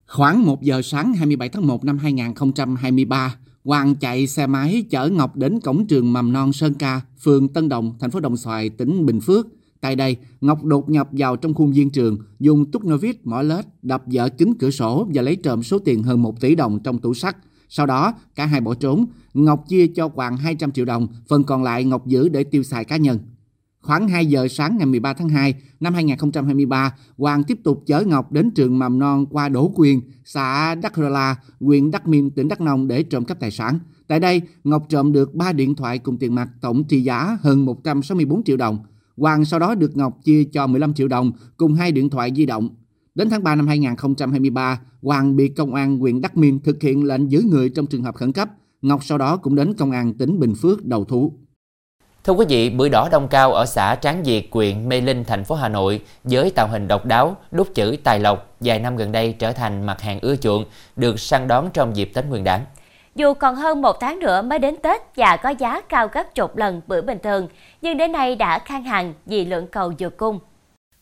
Khoảng 0.08 0.46
1 0.46 0.62
giờ 0.62 0.82
sáng 0.84 1.14
27 1.14 1.50
tháng 1.50 1.68
1 1.68 1.84
năm 1.84 1.98
2023, 1.98 3.36
Hoàng 3.64 3.96
chạy 3.96 4.28
xe 4.28 4.48
máy 4.48 4.84
chở 4.90 5.10
Ngọc 5.10 5.36
đến 5.36 5.60
cổng 5.60 5.88
trường 5.88 6.14
mầm 6.14 6.34
non 6.34 6.54
Sơn 6.54 6.74
Ca, 6.74 7.02
phường 7.20 7.48
Tân 7.48 7.70
Đồng, 7.70 7.94
thành 8.00 8.12
phố 8.12 8.20
Đồng 8.20 8.38
Xoài, 8.38 8.70
tỉnh 8.70 9.06
Bình 9.06 9.22
Phước. 9.22 9.48
Tại 9.82 9.96
đây, 9.96 10.18
Ngọc 10.42 10.64
đột 10.64 10.90
nhập 10.90 11.10
vào 11.12 11.36
trong 11.36 11.54
khuôn 11.54 11.72
viên 11.72 11.90
trường, 11.90 12.18
dùng 12.40 12.72
túc 12.72 12.86
nơ 12.86 12.98
vít 12.98 13.28
mỏ 13.28 13.42
lết, 13.42 13.66
đập 13.82 14.04
vỡ 14.06 14.30
kính 14.30 14.54
cửa 14.54 14.70
sổ 14.70 15.08
và 15.14 15.22
lấy 15.22 15.36
trộm 15.36 15.64
số 15.64 15.80
tiền 15.80 16.04
hơn 16.04 16.22
1 16.22 16.42
tỷ 16.42 16.56
đồng 16.56 16.80
trong 16.84 17.00
tủ 17.00 17.14
sắt. 17.14 17.38
Sau 17.70 17.86
đó, 17.86 18.14
cả 18.36 18.46
hai 18.46 18.62
bỏ 18.62 18.74
trốn. 18.74 19.06
Ngọc 19.34 19.64
chia 19.68 19.88
cho 19.88 20.10
Hoàng 20.16 20.38
200 20.38 20.72
triệu 20.72 20.86
đồng, 20.86 21.08
phần 21.28 21.44
còn 21.44 21.64
lại 21.64 21.84
Ngọc 21.84 22.08
giữ 22.08 22.30
để 22.30 22.44
tiêu 22.44 22.64
xài 22.64 22.86
cá 22.86 22.98
nhân. 22.98 23.20
Khoảng 23.82 24.08
2 24.08 24.26
giờ 24.26 24.48
sáng 24.48 24.78
ngày 24.78 24.86
13 24.86 25.14
tháng 25.14 25.30
2 25.30 25.54
năm 25.80 25.94
2023, 25.94 26.94
Hoàng 27.18 27.44
tiếp 27.44 27.60
tục 27.64 27.84
chở 27.86 28.04
Ngọc 28.06 28.32
đến 28.32 28.52
trường 28.52 28.80
mầm 28.80 29.00
non 29.00 29.26
qua 29.26 29.50
Đỗ 29.50 29.72
Quyền, 29.76 30.02
xã 30.26 30.76
Đắc 30.76 30.98
Rơ 30.98 31.10
La, 31.10 31.36
huyện 31.60 31.92
Đắc 31.92 32.08
Minh, 32.08 32.32
tỉnh 32.32 32.48
Đắk 32.48 32.62
Nông 32.62 32.88
để 32.88 33.04
trộm 33.04 33.26
cắp 33.26 33.40
tài 33.40 33.52
sản. 33.52 33.80
Tại 34.08 34.20
đây, 34.20 34.42
Ngọc 34.64 34.86
trộm 34.90 35.12
được 35.12 35.34
3 35.34 35.54
điện 35.54 35.76
thoại 35.76 36.00
cùng 36.00 36.18
tiền 36.18 36.36
mặt 36.36 36.50
tổng 36.62 36.84
trị 36.84 37.02
giá 37.02 37.38
hơn 37.42 37.66
164 37.66 38.44
triệu 38.44 38.58
đồng. 38.58 38.80
Hoàng 39.18 39.46
sau 39.46 39.60
đó 39.60 39.76
được 39.76 39.98
Ngọc 39.98 40.20
chia 40.24 40.44
cho 40.44 40.68
15 40.68 40.94
triệu 40.94 41.08
đồng 41.08 41.32
cùng 41.58 41.74
hai 41.74 41.92
điện 41.92 42.10
thoại 42.10 42.32
di 42.36 42.46
động. 42.46 42.70
Đến 43.16 43.30
tháng 43.30 43.44
3 43.44 43.56
năm 43.56 43.68
2023, 43.68 44.82
Hoàng 45.02 45.36
bị 45.36 45.48
công 45.48 45.74
an 45.74 45.98
huyện 45.98 46.22
Đắc 46.22 46.38
Miên 46.38 46.60
thực 46.60 46.82
hiện 46.82 47.04
lệnh 47.04 47.32
giữ 47.32 47.42
người 47.42 47.70
trong 47.70 47.88
trường 47.88 48.04
hợp 48.04 48.16
khẩn 48.16 48.32
cấp. 48.32 48.50
Ngọc 48.82 49.04
sau 49.04 49.18
đó 49.18 49.38
cũng 49.38 49.56
đến 49.56 49.74
công 49.74 49.92
an 49.92 50.14
tỉnh 50.14 50.40
Bình 50.40 50.56
Phước 50.56 50.86
đầu 50.86 51.06
thú. 51.06 51.34
Thưa 52.24 52.34
quý 52.34 52.46
vị, 52.50 52.70
bưởi 52.70 52.90
đỏ 52.90 53.10
đông 53.12 53.28
cao 53.28 53.54
ở 53.54 53.66
xã 53.66 53.96
Tráng 53.96 54.24
Việt, 54.24 54.50
huyện 54.52 54.90
Mê 54.90 55.02
Linh, 55.02 55.24
thành 55.24 55.44
phố 55.44 55.56
Hà 55.56 55.70
Nội 55.70 56.02
với 56.24 56.52
tạo 56.52 56.68
hình 56.68 56.88
độc 56.88 57.06
đáo, 57.06 57.38
đúc 57.52 57.68
chữ 57.76 57.98
tài 58.04 58.20
lộc 58.20 58.56
vài 58.60 58.80
năm 58.80 58.98
gần 58.98 59.12
đây 59.12 59.36
trở 59.40 59.52
thành 59.52 59.86
mặt 59.86 60.02
hàng 60.02 60.20
ưa 60.22 60.36
chuộng, 60.36 60.66
được 60.96 61.20
săn 61.20 61.48
đón 61.48 61.70
trong 61.74 61.96
dịp 61.96 62.12
Tết 62.14 62.26
Nguyên 62.26 62.44
đán. 62.44 62.62
Dù 63.16 63.34
còn 63.34 63.56
hơn 63.56 63.82
một 63.82 64.00
tháng 64.00 64.20
nữa 64.20 64.42
mới 64.42 64.60
đến 64.60 64.76
Tết 64.84 65.02
và 65.16 65.38
có 65.38 65.50
giá 65.50 65.82
cao 65.82 66.08
gấp 66.08 66.36
chục 66.36 66.58
lần 66.58 66.82
bưởi 66.88 67.02
bình 67.02 67.18
thường, 67.24 67.48
nhưng 67.82 67.98
đến 67.98 68.12
nay 68.12 68.36
đã 68.36 68.60
khan 68.60 68.84
hàng 68.84 69.14
vì 69.26 69.46
lượng 69.46 69.68
cầu 69.68 69.94
vượt 70.00 70.18
cung. 70.18 70.40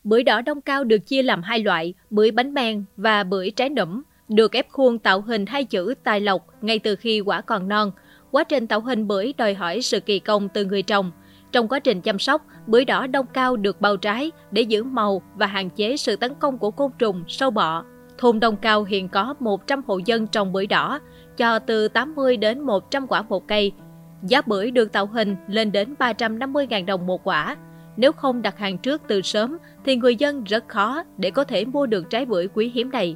Bưởi 0.03 0.23
đỏ 0.23 0.41
đông 0.41 0.61
cao 0.61 0.83
được 0.83 0.99
chia 0.99 1.23
làm 1.23 1.43
hai 1.43 1.59
loại, 1.59 1.93
bưởi 2.09 2.31
bánh 2.31 2.53
men 2.53 2.85
và 2.97 3.23
bưởi 3.23 3.51
trái 3.51 3.69
nẫm, 3.69 4.03
được 4.29 4.51
ép 4.51 4.69
khuôn 4.69 4.99
tạo 4.99 5.21
hình 5.21 5.45
hai 5.45 5.63
chữ 5.63 5.93
tài 6.03 6.19
lộc 6.19 6.41
ngay 6.61 6.79
từ 6.79 6.95
khi 6.95 7.21
quả 7.21 7.41
còn 7.41 7.67
non. 7.67 7.91
Quá 8.31 8.43
trình 8.43 8.67
tạo 8.67 8.81
hình 8.81 9.07
bưởi 9.07 9.33
đòi 9.37 9.53
hỏi 9.53 9.81
sự 9.81 9.99
kỳ 9.99 10.19
công 10.19 10.49
từ 10.49 10.65
người 10.65 10.81
trồng. 10.81 11.11
Trong 11.51 11.67
quá 11.67 11.79
trình 11.79 12.01
chăm 12.01 12.19
sóc, 12.19 12.45
bưởi 12.67 12.85
đỏ 12.85 13.07
đông 13.07 13.25
cao 13.33 13.57
được 13.57 13.81
bao 13.81 13.97
trái 13.97 14.31
để 14.51 14.61
giữ 14.61 14.83
màu 14.83 15.21
và 15.35 15.45
hạn 15.45 15.69
chế 15.69 15.97
sự 15.97 16.15
tấn 16.15 16.33
công 16.39 16.57
của 16.57 16.71
côn 16.71 16.91
trùng, 16.99 17.23
sâu 17.27 17.51
bọ. 17.51 17.83
Thôn 18.17 18.39
Đông 18.39 18.57
Cao 18.57 18.83
hiện 18.83 19.09
có 19.09 19.35
100 19.39 19.81
hộ 19.87 19.99
dân 20.05 20.27
trồng 20.27 20.53
bưởi 20.53 20.67
đỏ, 20.67 20.99
cho 21.37 21.59
từ 21.59 21.87
80 21.87 22.37
đến 22.37 22.61
100 22.61 23.07
quả 23.07 23.21
một 23.21 23.47
cây. 23.47 23.71
Giá 24.23 24.41
bưởi 24.41 24.71
được 24.71 24.91
tạo 24.91 25.05
hình 25.05 25.35
lên 25.47 25.71
đến 25.71 25.95
350.000 25.99 26.85
đồng 26.85 27.07
một 27.07 27.23
quả. 27.23 27.55
Nếu 27.97 28.11
không 28.11 28.41
đặt 28.41 28.57
hàng 28.57 28.77
trước 28.77 29.01
từ 29.07 29.21
sớm 29.21 29.57
thì 29.85 29.95
người 29.95 30.15
dân 30.15 30.43
rất 30.43 30.67
khó 30.67 31.03
để 31.17 31.31
có 31.31 31.43
thể 31.43 31.65
mua 31.65 31.85
được 31.85 32.09
trái 32.09 32.25
bưởi 32.25 32.47
quý 32.47 32.71
hiếm 32.73 32.91
này. 32.91 33.15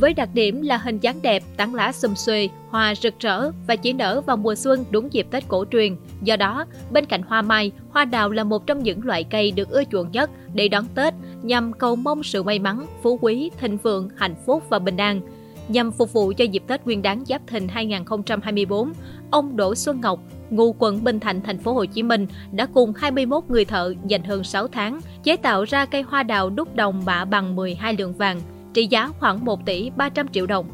Với 0.00 0.14
đặc 0.14 0.28
điểm 0.34 0.62
là 0.62 0.76
hình 0.76 0.98
dáng 0.98 1.22
đẹp, 1.22 1.42
tán 1.56 1.74
lá 1.74 1.92
xum 1.92 2.14
xuê, 2.14 2.48
hoa 2.70 2.94
rực 2.94 3.20
rỡ 3.20 3.50
và 3.66 3.76
chỉ 3.76 3.92
nở 3.92 4.20
vào 4.20 4.36
mùa 4.36 4.54
xuân 4.54 4.84
đúng 4.90 5.12
dịp 5.12 5.26
Tết 5.30 5.48
cổ 5.48 5.64
truyền. 5.70 5.96
Do 6.22 6.36
đó, 6.36 6.66
bên 6.90 7.06
cạnh 7.06 7.22
hoa 7.22 7.42
mai, 7.42 7.72
hoa 7.90 8.04
đào 8.04 8.30
là 8.30 8.44
một 8.44 8.66
trong 8.66 8.82
những 8.82 9.04
loại 9.04 9.24
cây 9.24 9.50
được 9.50 9.70
ưa 9.70 9.84
chuộng 9.84 10.10
nhất 10.10 10.30
để 10.54 10.68
đón 10.68 10.84
Tết 10.94 11.14
nhằm 11.42 11.72
cầu 11.72 11.96
mong 11.96 12.22
sự 12.22 12.42
may 12.42 12.58
mắn, 12.58 12.86
phú 13.02 13.18
quý, 13.20 13.50
thịnh 13.60 13.76
vượng, 13.76 14.08
hạnh 14.16 14.34
phúc 14.46 14.62
và 14.68 14.78
bình 14.78 14.96
an. 14.96 15.20
Nhằm 15.68 15.92
phục 15.92 16.12
vụ 16.12 16.32
cho 16.36 16.44
dịp 16.44 16.62
Tết 16.66 16.84
Nguyên 16.84 17.02
đán 17.02 17.24
Giáp 17.26 17.46
Thìn 17.46 17.68
2024, 17.68 18.92
ông 19.30 19.56
Đỗ 19.56 19.74
Xuân 19.74 20.00
Ngọc, 20.00 20.20
ngụ 20.50 20.74
quận 20.78 21.04
Bình 21.04 21.20
Thạnh, 21.20 21.40
thành 21.40 21.58
phố 21.58 21.72
Hồ 21.72 21.84
Chí 21.84 22.02
Minh 22.02 22.26
đã 22.52 22.66
cùng 22.66 22.92
21 22.96 23.44
người 23.48 23.64
thợ 23.64 23.94
dành 24.06 24.24
hơn 24.24 24.44
6 24.44 24.68
tháng 24.68 25.00
chế 25.22 25.36
tạo 25.36 25.64
ra 25.64 25.86
cây 25.86 26.02
hoa 26.02 26.22
đào 26.22 26.50
đúc 26.50 26.76
đồng 26.76 27.02
bạ 27.04 27.24
bằng 27.24 27.56
12 27.56 27.94
lượng 27.98 28.12
vàng, 28.12 28.40
trị 28.74 28.86
giá 28.86 29.08
khoảng 29.20 29.44
1 29.44 29.66
tỷ 29.66 29.90
300 29.96 30.28
triệu 30.28 30.46
đồng. 30.46 30.68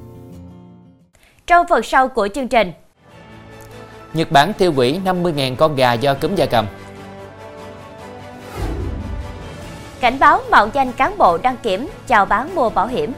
Trong 1.46 1.66
phần 1.68 1.82
sau 1.82 2.08
của 2.08 2.28
chương 2.34 2.48
trình, 2.48 2.72
Nhật 4.14 4.30
Bản 4.30 4.52
tiêu 4.58 4.72
hủy 4.72 5.00
50.000 5.04 5.56
con 5.56 5.76
gà 5.76 5.92
do 5.92 6.14
cúm 6.14 6.34
gia 6.34 6.46
cầm. 6.46 6.66
cảnh 10.00 10.18
báo 10.18 10.40
mạo 10.50 10.68
danh 10.72 10.92
cán 10.92 11.18
bộ 11.18 11.38
đăng 11.38 11.56
kiểm 11.56 11.88
chào 12.06 12.26
bán 12.26 12.54
mua 12.54 12.70
bảo 12.70 12.86
hiểm. 12.86 13.12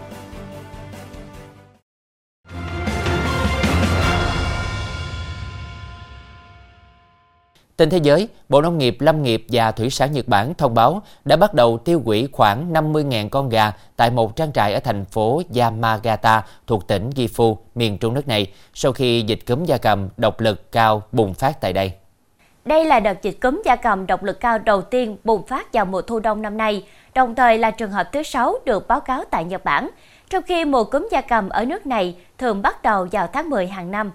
Tin 7.77 7.91
thế 7.91 7.99
giới, 7.99 8.29
Bộ 8.49 8.61
Nông 8.61 8.79
nghiệp, 8.79 8.97
Lâm 9.01 9.23
nghiệp 9.23 9.47
và 9.49 9.73
Thủy 9.73 9.91
sản 9.91 10.13
Nhật 10.13 10.29
Bản 10.29 10.55
thông 10.55 10.75
báo 10.75 11.03
đã 11.25 11.37
bắt 11.37 11.55
đầu 11.55 11.79
tiêu 11.79 12.03
hủy 12.05 12.29
khoảng 12.33 12.73
50.000 12.73 13.29
con 13.29 13.49
gà 13.49 13.73
tại 13.97 14.11
một 14.11 14.37
trang 14.37 14.53
trại 14.53 14.75
ở 14.75 14.81
thành 14.81 15.05
phố 15.05 15.43
Yamagata 15.57 16.43
thuộc 16.67 16.89
tỉnh 16.89 17.11
Gifu, 17.11 17.57
miền 17.75 17.99
trung 17.99 18.15
nước 18.15 18.29
này, 18.29 18.47
sau 18.75 18.93
khi 18.93 19.23
dịch 19.27 19.39
cúm 19.47 19.65
gia 19.65 19.79
cầm 19.79 20.09
độc 20.17 20.41
lực 20.41 20.73
cao 20.73 21.03
bùng 21.13 21.35
phát 21.35 21.61
tại 21.61 21.73
đây. 21.73 21.93
Đây 22.65 22.85
là 22.85 23.01
đợt 23.01 23.23
dịch 23.23 23.37
cúm 23.41 23.63
gia 23.65 23.77
cầm 23.77 24.07
độc 24.07 24.23
lực 24.23 24.41
cao 24.41 24.59
đầu 24.59 24.83
tiên 24.83 25.17
bùng 25.25 25.47
phát 25.47 25.73
vào 25.73 25.85
mùa 25.85 26.03
thu 26.03 26.21
đông 26.21 26.43
năm 26.43 26.57
nay, 26.57 26.87
đồng 27.15 27.35
thời 27.35 27.59
là 27.59 27.71
trường 27.71 27.91
hợp 27.91 28.13
thứ 28.13 28.23
sáu 28.23 28.55
được 28.65 28.89
báo 28.89 29.01
cáo 29.01 29.25
tại 29.31 29.45
Nhật 29.45 29.65
Bản, 29.65 29.91
trong 30.31 30.43
khi 30.43 30.65
mùa 30.65 30.85
cúm 30.85 31.09
gia 31.11 31.21
cầm 31.21 31.49
ở 31.49 31.65
nước 31.65 31.87
này 31.87 32.17
thường 32.39 32.63
bắt 32.63 32.83
đầu 32.83 33.09
vào 33.13 33.27
tháng 33.27 33.51
10 33.51 33.67
hàng 33.67 33.91
năm. 33.91 34.11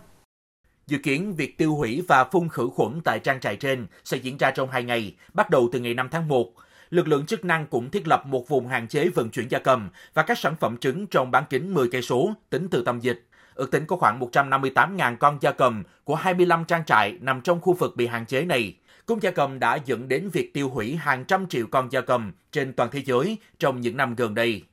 Dự 0.88 0.98
kiến 0.98 1.36
việc 1.36 1.58
tiêu 1.58 1.76
hủy 1.76 2.04
và 2.08 2.24
phun 2.24 2.50
khử 2.50 2.70
khuẩn 2.76 3.02
tại 3.04 3.20
trang 3.20 3.40
trại 3.40 3.56
trên 3.56 3.88
sẽ 4.04 4.18
diễn 4.18 4.38
ra 4.38 4.52
trong 4.52 4.70
2 4.70 4.84
ngày, 4.84 5.16
bắt 5.34 5.50
đầu 5.50 5.70
từ 5.72 5.80
ngày 5.80 5.94
5 5.94 6.10
tháng 6.12 6.28
1. 6.28 6.54
Lực 6.90 7.08
lượng 7.08 7.26
chức 7.26 7.46
năng 7.46 7.68
cũng 7.68 7.90
thiết 7.90 8.08
lập 8.08 8.26
một 8.26 8.48
vùng 8.48 8.68
hạn 8.68 8.88
chế 8.88 9.10
vận 9.10 9.30
chuyển 9.30 9.48
gia 9.52 9.60
cầm 9.60 9.90
và 10.14 10.24
các 10.24 10.38
sản 10.38 10.56
phẩm 10.60 10.78
trứng 10.78 11.08
trong 11.08 11.32
bán 11.32 11.44
kính 11.50 11.74
10 11.74 11.90
cây 11.92 12.02
số 12.02 12.34
tính 12.50 12.68
từ 12.72 12.84
tâm 12.86 13.00
dịch. 13.00 13.24
Ước 13.56 13.72
tính 13.72 13.86
có 13.86 13.96
khoảng 13.96 14.20
158.000 14.20 15.18
con 15.18 15.38
gia 15.42 15.52
cầm 15.52 15.84
của 16.04 16.16
25 16.16 16.66
trang 16.66 16.86
trại 16.86 17.18
nằm 17.22 17.42
trong 17.42 17.62
khu 17.62 17.74
vực 17.74 17.96
bị 17.96 18.08
hạn 18.08 18.26
chế 18.26 18.42
này. 18.46 18.76
Cúm 19.06 19.20
gia 19.20 19.32
cầm 19.32 19.60
đã 19.60 19.80
dẫn 19.86 20.08
đến 20.08 20.30
việc 20.30 20.54
tiêu 20.54 20.70
hủy 20.70 20.96
hàng 20.96 21.26
trăm 21.26 21.48
triệu 21.48 21.66
con 21.72 21.92
gia 21.92 22.02
cầm 22.02 22.32
trên 22.52 22.74
toàn 22.74 22.90
thế 22.92 23.02
giới 23.06 23.38
trong 23.60 23.82
những 23.82 23.98
năm 23.98 24.16
gần 24.16 24.36
đây. 24.36 24.64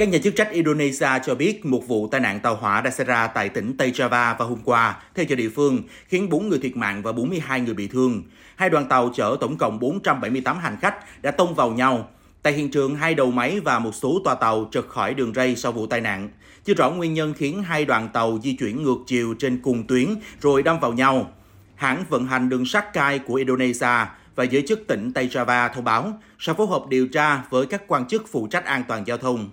Các 0.00 0.08
nhà 0.08 0.18
chức 0.18 0.36
trách 0.36 0.50
Indonesia 0.50 1.08
cho 1.24 1.34
biết 1.34 1.66
một 1.66 1.88
vụ 1.88 2.08
tai 2.08 2.20
nạn 2.20 2.40
tàu 2.40 2.56
hỏa 2.56 2.80
đã 2.80 2.90
xảy 2.90 3.06
ra 3.06 3.26
tại 3.26 3.48
tỉnh 3.48 3.76
Tây 3.76 3.92
Java 3.94 4.36
vào 4.36 4.48
hôm 4.48 4.58
qua, 4.64 5.02
theo 5.14 5.26
giờ 5.28 5.36
địa 5.36 5.48
phương, 5.48 5.82
khiến 6.08 6.28
4 6.28 6.48
người 6.48 6.58
thiệt 6.58 6.76
mạng 6.76 7.02
và 7.02 7.12
42 7.12 7.60
người 7.60 7.74
bị 7.74 7.88
thương. 7.88 8.22
Hai 8.56 8.70
đoàn 8.70 8.88
tàu 8.88 9.10
chở 9.14 9.36
tổng 9.40 9.56
cộng 9.56 9.78
478 9.78 10.58
hành 10.58 10.76
khách 10.80 11.22
đã 11.22 11.30
tông 11.30 11.54
vào 11.54 11.70
nhau. 11.70 12.08
Tại 12.42 12.52
hiện 12.52 12.70
trường, 12.70 12.96
hai 12.96 13.14
đầu 13.14 13.30
máy 13.30 13.60
và 13.60 13.78
một 13.78 13.94
số 13.94 14.20
toa 14.24 14.34
tàu 14.34 14.68
trật 14.72 14.84
khỏi 14.88 15.14
đường 15.14 15.34
ray 15.34 15.56
sau 15.56 15.72
vụ 15.72 15.86
tai 15.86 16.00
nạn. 16.00 16.28
Chưa 16.64 16.74
rõ 16.74 16.90
nguyên 16.90 17.14
nhân 17.14 17.34
khiến 17.34 17.62
hai 17.62 17.84
đoàn 17.84 18.08
tàu 18.12 18.38
di 18.42 18.56
chuyển 18.56 18.82
ngược 18.82 18.98
chiều 19.06 19.34
trên 19.38 19.60
cùng 19.62 19.86
tuyến 19.86 20.08
rồi 20.40 20.62
đâm 20.62 20.80
vào 20.80 20.92
nhau. 20.92 21.30
Hãng 21.74 22.04
vận 22.08 22.26
hành 22.26 22.48
đường 22.48 22.66
sắt 22.66 22.92
cai 22.92 23.18
của 23.18 23.34
Indonesia 23.34 24.06
và 24.34 24.44
giới 24.44 24.64
chức 24.68 24.86
tỉnh 24.86 25.12
Tây 25.12 25.28
Java 25.32 25.68
thông 25.74 25.84
báo 25.84 26.12
sẽ 26.38 26.52
phối 26.52 26.66
hợp 26.66 26.82
điều 26.88 27.08
tra 27.08 27.42
với 27.50 27.66
các 27.66 27.82
quan 27.86 28.08
chức 28.08 28.24
phụ 28.32 28.46
trách 28.46 28.64
an 28.64 28.84
toàn 28.88 29.06
giao 29.06 29.18
thông. 29.18 29.50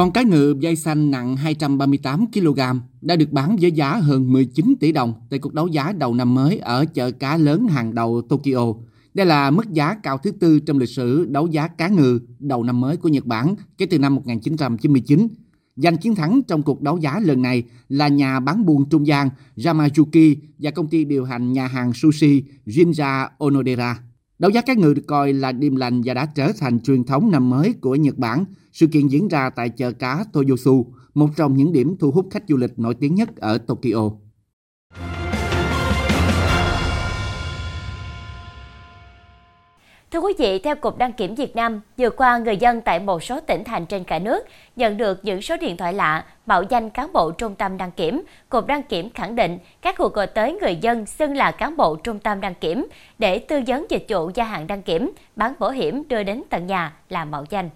Con 0.00 0.12
cá 0.12 0.22
ngừ 0.22 0.54
dây 0.60 0.76
xanh 0.76 1.10
nặng 1.10 1.36
238 1.36 2.26
kg 2.32 2.60
đã 3.00 3.16
được 3.16 3.32
bán 3.32 3.56
với 3.60 3.72
giá 3.72 3.96
hơn 3.96 4.32
19 4.32 4.74
tỷ 4.80 4.92
đồng 4.92 5.14
tại 5.30 5.38
cuộc 5.38 5.54
đấu 5.54 5.66
giá 5.68 5.92
đầu 5.92 6.14
năm 6.14 6.34
mới 6.34 6.58
ở 6.58 6.84
chợ 6.84 7.10
cá 7.10 7.36
lớn 7.36 7.68
hàng 7.68 7.94
đầu 7.94 8.22
Tokyo. 8.28 8.74
Đây 9.14 9.26
là 9.26 9.50
mức 9.50 9.72
giá 9.72 9.94
cao 9.94 10.18
thứ 10.18 10.30
tư 10.30 10.60
trong 10.60 10.78
lịch 10.78 10.88
sử 10.88 11.26
đấu 11.30 11.46
giá 11.46 11.68
cá 11.68 11.88
ngừ 11.88 12.20
đầu 12.38 12.62
năm 12.62 12.80
mới 12.80 12.96
của 12.96 13.08
Nhật 13.08 13.26
Bản 13.26 13.54
kể 13.78 13.86
từ 13.86 13.98
năm 13.98 14.14
1999. 14.14 15.28
Giành 15.76 15.96
chiến 15.96 16.14
thắng 16.14 16.40
trong 16.48 16.62
cuộc 16.62 16.82
đấu 16.82 16.98
giá 16.98 17.20
lần 17.20 17.42
này 17.42 17.62
là 17.88 18.08
nhà 18.08 18.40
bán 18.40 18.66
buôn 18.66 18.88
trung 18.88 19.06
gian 19.06 19.30
Yamajuki 19.56 20.36
và 20.58 20.70
công 20.70 20.88
ty 20.88 21.04
điều 21.04 21.24
hành 21.24 21.52
nhà 21.52 21.66
hàng 21.66 21.92
sushi 21.94 22.44
Jinja 22.66 23.28
Onodera. 23.38 23.98
Đấu 24.40 24.50
giá 24.50 24.60
cá 24.60 24.74
ngừ 24.74 24.94
được 24.94 25.02
coi 25.06 25.32
là 25.32 25.52
điềm 25.52 25.76
lành 25.76 26.02
và 26.04 26.14
đã 26.14 26.26
trở 26.26 26.52
thành 26.58 26.80
truyền 26.80 27.04
thống 27.04 27.30
năm 27.30 27.50
mới 27.50 27.74
của 27.80 27.94
Nhật 27.94 28.18
Bản. 28.18 28.44
Sự 28.72 28.86
kiện 28.86 29.06
diễn 29.06 29.28
ra 29.28 29.50
tại 29.50 29.68
chợ 29.68 29.92
cá 29.92 30.24
Toyosu, 30.32 30.86
một 31.14 31.30
trong 31.36 31.56
những 31.56 31.72
điểm 31.72 31.96
thu 31.98 32.10
hút 32.10 32.26
khách 32.30 32.42
du 32.48 32.56
lịch 32.56 32.78
nổi 32.78 32.94
tiếng 32.94 33.14
nhất 33.14 33.36
ở 33.36 33.58
Tokyo. 33.58 34.10
Thưa 40.12 40.20
quý 40.20 40.34
vị, 40.38 40.58
theo 40.58 40.76
Cục 40.76 40.98
Đăng 40.98 41.12
kiểm 41.12 41.34
Việt 41.34 41.56
Nam, 41.56 41.80
vừa 41.98 42.10
qua 42.10 42.38
người 42.38 42.56
dân 42.56 42.80
tại 42.80 42.98
một 42.98 43.22
số 43.22 43.40
tỉnh 43.40 43.64
thành 43.64 43.86
trên 43.86 44.04
cả 44.04 44.18
nước 44.18 44.46
nhận 44.76 44.96
được 44.96 45.20
những 45.22 45.42
số 45.42 45.56
điện 45.56 45.76
thoại 45.76 45.92
lạ 45.92 46.24
mạo 46.46 46.62
danh 46.62 46.90
cán 46.90 47.12
bộ 47.12 47.30
trung 47.30 47.54
tâm 47.54 47.76
đăng 47.76 47.90
kiểm. 47.90 48.22
Cục 48.48 48.66
Đăng 48.66 48.82
kiểm 48.82 49.10
khẳng 49.14 49.36
định 49.36 49.58
các 49.82 49.94
cuộc 49.98 50.14
gọi 50.14 50.26
tới 50.26 50.58
người 50.60 50.76
dân 50.76 51.06
xưng 51.06 51.36
là 51.36 51.50
cán 51.50 51.76
bộ 51.76 51.96
trung 51.96 52.18
tâm 52.18 52.40
đăng 52.40 52.54
kiểm 52.54 52.86
để 53.18 53.38
tư 53.38 53.60
vấn 53.66 53.86
dịch 53.90 54.06
vụ 54.08 54.30
gia 54.34 54.44
hạn 54.44 54.66
đăng 54.66 54.82
kiểm, 54.82 55.10
bán 55.36 55.54
bảo 55.58 55.70
hiểm 55.70 56.08
đưa 56.08 56.22
đến 56.22 56.42
tận 56.50 56.66
nhà 56.66 56.96
là 57.08 57.24
mạo 57.24 57.44
danh. 57.50 57.70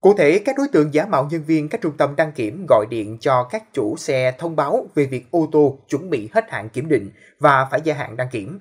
Cụ 0.00 0.14
thể, 0.18 0.38
các 0.44 0.56
đối 0.58 0.68
tượng 0.68 0.94
giả 0.94 1.06
mạo 1.06 1.28
nhân 1.30 1.42
viên 1.46 1.68
các 1.68 1.80
trung 1.80 1.96
tâm 1.98 2.16
đăng 2.16 2.32
kiểm 2.32 2.66
gọi 2.68 2.86
điện 2.90 3.18
cho 3.20 3.48
các 3.50 3.74
chủ 3.74 3.96
xe 3.96 4.32
thông 4.38 4.56
báo 4.56 4.86
về 4.94 5.06
việc 5.06 5.30
ô 5.30 5.48
tô 5.52 5.78
chuẩn 5.88 6.10
bị 6.10 6.28
hết 6.32 6.50
hạn 6.50 6.68
kiểm 6.68 6.88
định 6.88 7.10
và 7.38 7.68
phải 7.70 7.80
gia 7.84 7.94
hạn 7.94 8.16
đăng 8.16 8.28
kiểm. 8.32 8.58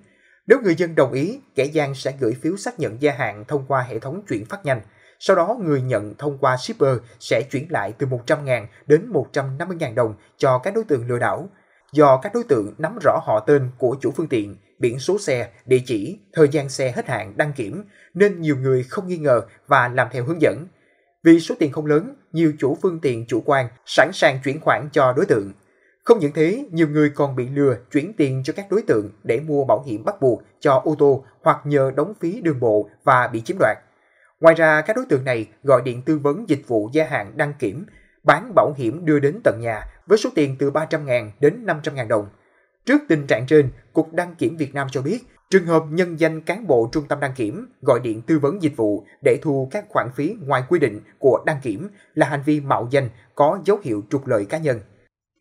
Nếu 0.51 0.61
người 0.61 0.75
dân 0.75 0.95
đồng 0.95 1.11
ý, 1.11 1.39
kẻ 1.55 1.65
gian 1.65 1.95
sẽ 1.95 2.13
gửi 2.19 2.35
phiếu 2.41 2.57
xác 2.57 2.79
nhận 2.79 3.01
gia 3.01 3.11
hạn 3.11 3.45
thông 3.47 3.65
qua 3.67 3.81
hệ 3.81 3.99
thống 3.99 4.21
chuyển 4.29 4.45
phát 4.45 4.65
nhanh. 4.65 4.81
Sau 5.19 5.35
đó, 5.35 5.57
người 5.61 5.81
nhận 5.81 6.13
thông 6.17 6.37
qua 6.37 6.57
shipper 6.57 6.97
sẽ 7.19 7.41
chuyển 7.51 7.67
lại 7.69 7.93
từ 7.97 8.07
100.000 8.07 8.65
đến 8.85 9.11
150.000 9.11 9.95
đồng 9.95 10.15
cho 10.37 10.57
các 10.57 10.73
đối 10.75 10.83
tượng 10.83 11.07
lừa 11.07 11.19
đảo. 11.19 11.49
Do 11.93 12.19
các 12.23 12.33
đối 12.33 12.43
tượng 12.43 12.73
nắm 12.77 12.97
rõ 13.03 13.19
họ 13.23 13.43
tên 13.47 13.69
của 13.77 13.95
chủ 14.01 14.11
phương 14.11 14.27
tiện, 14.27 14.57
biển 14.79 14.99
số 14.99 15.19
xe, 15.19 15.49
địa 15.65 15.81
chỉ, 15.85 16.19
thời 16.33 16.47
gian 16.49 16.69
xe 16.69 16.91
hết 16.91 17.07
hạn 17.07 17.33
đăng 17.37 17.53
kiểm, 17.53 17.83
nên 18.13 18.41
nhiều 18.41 18.55
người 18.55 18.83
không 18.83 19.07
nghi 19.07 19.17
ngờ 19.17 19.41
và 19.67 19.87
làm 19.87 20.07
theo 20.11 20.23
hướng 20.23 20.41
dẫn. 20.41 20.67
Vì 21.23 21.39
số 21.39 21.55
tiền 21.59 21.71
không 21.71 21.85
lớn, 21.85 22.15
nhiều 22.31 22.53
chủ 22.59 22.77
phương 22.81 22.99
tiện 22.99 23.25
chủ 23.27 23.43
quan 23.45 23.67
sẵn 23.85 24.09
sàng 24.13 24.39
chuyển 24.43 24.59
khoản 24.61 24.89
cho 24.91 25.13
đối 25.13 25.25
tượng. 25.25 25.51
Không 26.03 26.19
những 26.19 26.31
thế, 26.33 26.65
nhiều 26.71 26.87
người 26.87 27.09
còn 27.09 27.35
bị 27.35 27.49
lừa 27.49 27.77
chuyển 27.91 28.13
tiền 28.17 28.41
cho 28.45 28.53
các 28.53 28.65
đối 28.71 28.81
tượng 28.81 29.09
để 29.23 29.39
mua 29.39 29.65
bảo 29.65 29.83
hiểm 29.85 30.03
bắt 30.03 30.21
buộc 30.21 30.41
cho 30.59 30.81
ô 30.85 30.95
tô 30.99 31.23
hoặc 31.43 31.57
nhờ 31.63 31.91
đóng 31.95 32.13
phí 32.19 32.41
đường 32.41 32.59
bộ 32.59 32.89
và 33.03 33.27
bị 33.27 33.41
chiếm 33.41 33.57
đoạt. 33.59 33.77
Ngoài 34.39 34.55
ra, 34.55 34.81
các 34.81 34.95
đối 34.95 35.05
tượng 35.05 35.25
này 35.25 35.47
gọi 35.63 35.81
điện 35.85 36.01
tư 36.05 36.17
vấn 36.17 36.49
dịch 36.49 36.61
vụ 36.67 36.89
gia 36.93 37.05
hạn 37.05 37.31
đăng 37.35 37.53
kiểm, 37.59 37.85
bán 38.23 38.51
bảo 38.55 38.73
hiểm 38.77 39.05
đưa 39.05 39.19
đến 39.19 39.39
tận 39.43 39.59
nhà 39.61 39.81
với 40.07 40.17
số 40.17 40.29
tiền 40.35 40.55
từ 40.59 40.71
300.000 40.71 41.29
đến 41.39 41.65
500.000 41.65 42.07
đồng. 42.07 42.27
Trước 42.85 43.01
tình 43.09 43.27
trạng 43.27 43.45
trên, 43.47 43.69
Cục 43.93 44.13
Đăng 44.13 44.35
kiểm 44.35 44.57
Việt 44.57 44.73
Nam 44.73 44.87
cho 44.91 45.01
biết, 45.01 45.19
trường 45.49 45.65
hợp 45.65 45.83
nhân 45.89 46.19
danh 46.19 46.41
cán 46.41 46.67
bộ 46.67 46.89
trung 46.91 47.03
tâm 47.07 47.19
đăng 47.19 47.33
kiểm 47.35 47.67
gọi 47.81 47.99
điện 48.03 48.21
tư 48.21 48.39
vấn 48.39 48.61
dịch 48.61 48.73
vụ 48.75 49.05
để 49.23 49.39
thu 49.41 49.67
các 49.71 49.85
khoản 49.89 50.07
phí 50.15 50.35
ngoài 50.45 50.63
quy 50.69 50.79
định 50.79 50.99
của 51.19 51.43
đăng 51.45 51.59
kiểm 51.63 51.89
là 52.13 52.27
hành 52.27 52.41
vi 52.45 52.59
mạo 52.59 52.87
danh 52.91 53.09
có 53.35 53.59
dấu 53.65 53.79
hiệu 53.83 54.03
trục 54.09 54.27
lợi 54.27 54.45
cá 54.45 54.57
nhân. 54.57 54.79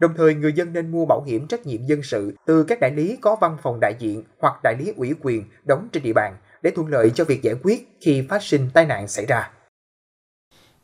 Đồng 0.00 0.14
thời, 0.16 0.34
người 0.34 0.52
dân 0.52 0.72
nên 0.72 0.90
mua 0.90 1.06
bảo 1.06 1.22
hiểm 1.26 1.48
trách 1.48 1.66
nhiệm 1.66 1.86
dân 1.86 2.02
sự 2.02 2.34
từ 2.46 2.64
các 2.64 2.80
đại 2.80 2.90
lý 2.90 3.18
có 3.20 3.36
văn 3.40 3.56
phòng 3.62 3.80
đại 3.80 3.94
diện 3.98 4.22
hoặc 4.38 4.54
đại 4.62 4.74
lý 4.78 4.92
ủy 4.96 5.14
quyền 5.22 5.44
đóng 5.64 5.88
trên 5.92 6.02
địa 6.02 6.12
bàn 6.12 6.36
để 6.62 6.70
thuận 6.70 6.88
lợi 6.88 7.10
cho 7.14 7.24
việc 7.24 7.42
giải 7.42 7.54
quyết 7.62 7.88
khi 8.00 8.26
phát 8.28 8.42
sinh 8.42 8.68
tai 8.74 8.86
nạn 8.86 9.08
xảy 9.08 9.26
ra. 9.26 9.50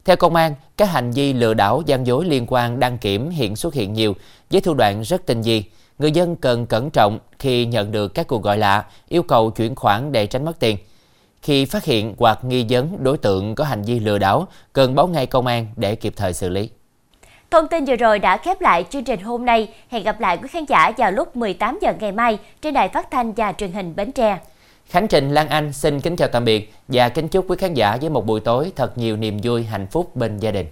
Theo 0.04 0.16
công 0.16 0.34
an, 0.34 0.54
các 0.76 0.86
hành 0.86 1.10
vi 1.10 1.32
lừa 1.32 1.54
đảo 1.54 1.82
gian 1.86 2.06
dối 2.06 2.24
liên 2.24 2.46
quan 2.48 2.80
đăng 2.80 2.98
kiểm 2.98 3.30
hiện 3.30 3.56
xuất 3.56 3.74
hiện 3.74 3.92
nhiều 3.92 4.14
với 4.50 4.60
thủ 4.60 4.74
đoạn 4.74 5.02
rất 5.02 5.26
tinh 5.26 5.42
vi. 5.42 5.64
Người 5.98 6.12
dân 6.12 6.36
cần 6.36 6.66
cẩn 6.66 6.90
trọng 6.90 7.18
khi 7.38 7.66
nhận 7.66 7.92
được 7.92 8.14
các 8.14 8.26
cuộc 8.26 8.42
gọi 8.42 8.58
lạ 8.58 8.84
yêu 9.08 9.22
cầu 9.22 9.50
chuyển 9.50 9.74
khoản 9.74 10.12
để 10.12 10.26
tránh 10.26 10.44
mất 10.44 10.58
tiền. 10.58 10.76
Khi 11.42 11.64
phát 11.64 11.84
hiện 11.84 12.14
hoặc 12.18 12.44
nghi 12.44 12.66
vấn 12.68 12.96
đối 13.04 13.18
tượng 13.18 13.54
có 13.54 13.64
hành 13.64 13.82
vi 13.82 14.00
lừa 14.00 14.18
đảo, 14.18 14.46
cần 14.72 14.94
báo 14.94 15.06
ngay 15.06 15.26
công 15.26 15.46
an 15.46 15.66
để 15.76 15.94
kịp 15.94 16.12
thời 16.16 16.32
xử 16.32 16.48
lý. 16.48 16.70
Thông 17.50 17.68
tin 17.68 17.84
vừa 17.84 17.96
rồi 17.96 18.18
đã 18.18 18.36
khép 18.36 18.60
lại 18.60 18.84
chương 18.90 19.04
trình 19.04 19.20
hôm 19.20 19.46
nay. 19.46 19.68
Hẹn 19.88 20.02
gặp 20.02 20.20
lại 20.20 20.36
quý 20.36 20.48
khán 20.48 20.64
giả 20.64 20.92
vào 20.98 21.12
lúc 21.12 21.36
18 21.36 21.78
giờ 21.82 21.92
ngày 22.00 22.12
mai 22.12 22.38
trên 22.60 22.74
đài 22.74 22.88
phát 22.88 23.10
thanh 23.10 23.32
và 23.32 23.52
truyền 23.52 23.72
hình 23.72 23.96
Bến 23.96 24.12
Tre. 24.12 24.38
Khánh 24.92 25.08
Trình, 25.08 25.30
Lan 25.30 25.48
Anh 25.48 25.72
xin 25.72 26.00
kính 26.00 26.16
chào 26.16 26.28
tạm 26.28 26.44
biệt 26.44 26.72
và 26.88 27.08
kính 27.08 27.28
chúc 27.28 27.50
quý 27.50 27.56
khán 27.58 27.74
giả 27.74 27.96
với 28.00 28.10
một 28.10 28.26
buổi 28.26 28.40
tối 28.40 28.72
thật 28.76 28.98
nhiều 28.98 29.16
niềm 29.16 29.38
vui, 29.42 29.64
hạnh 29.64 29.86
phúc 29.86 30.16
bên 30.16 30.38
gia 30.38 30.50
đình. 30.50 30.66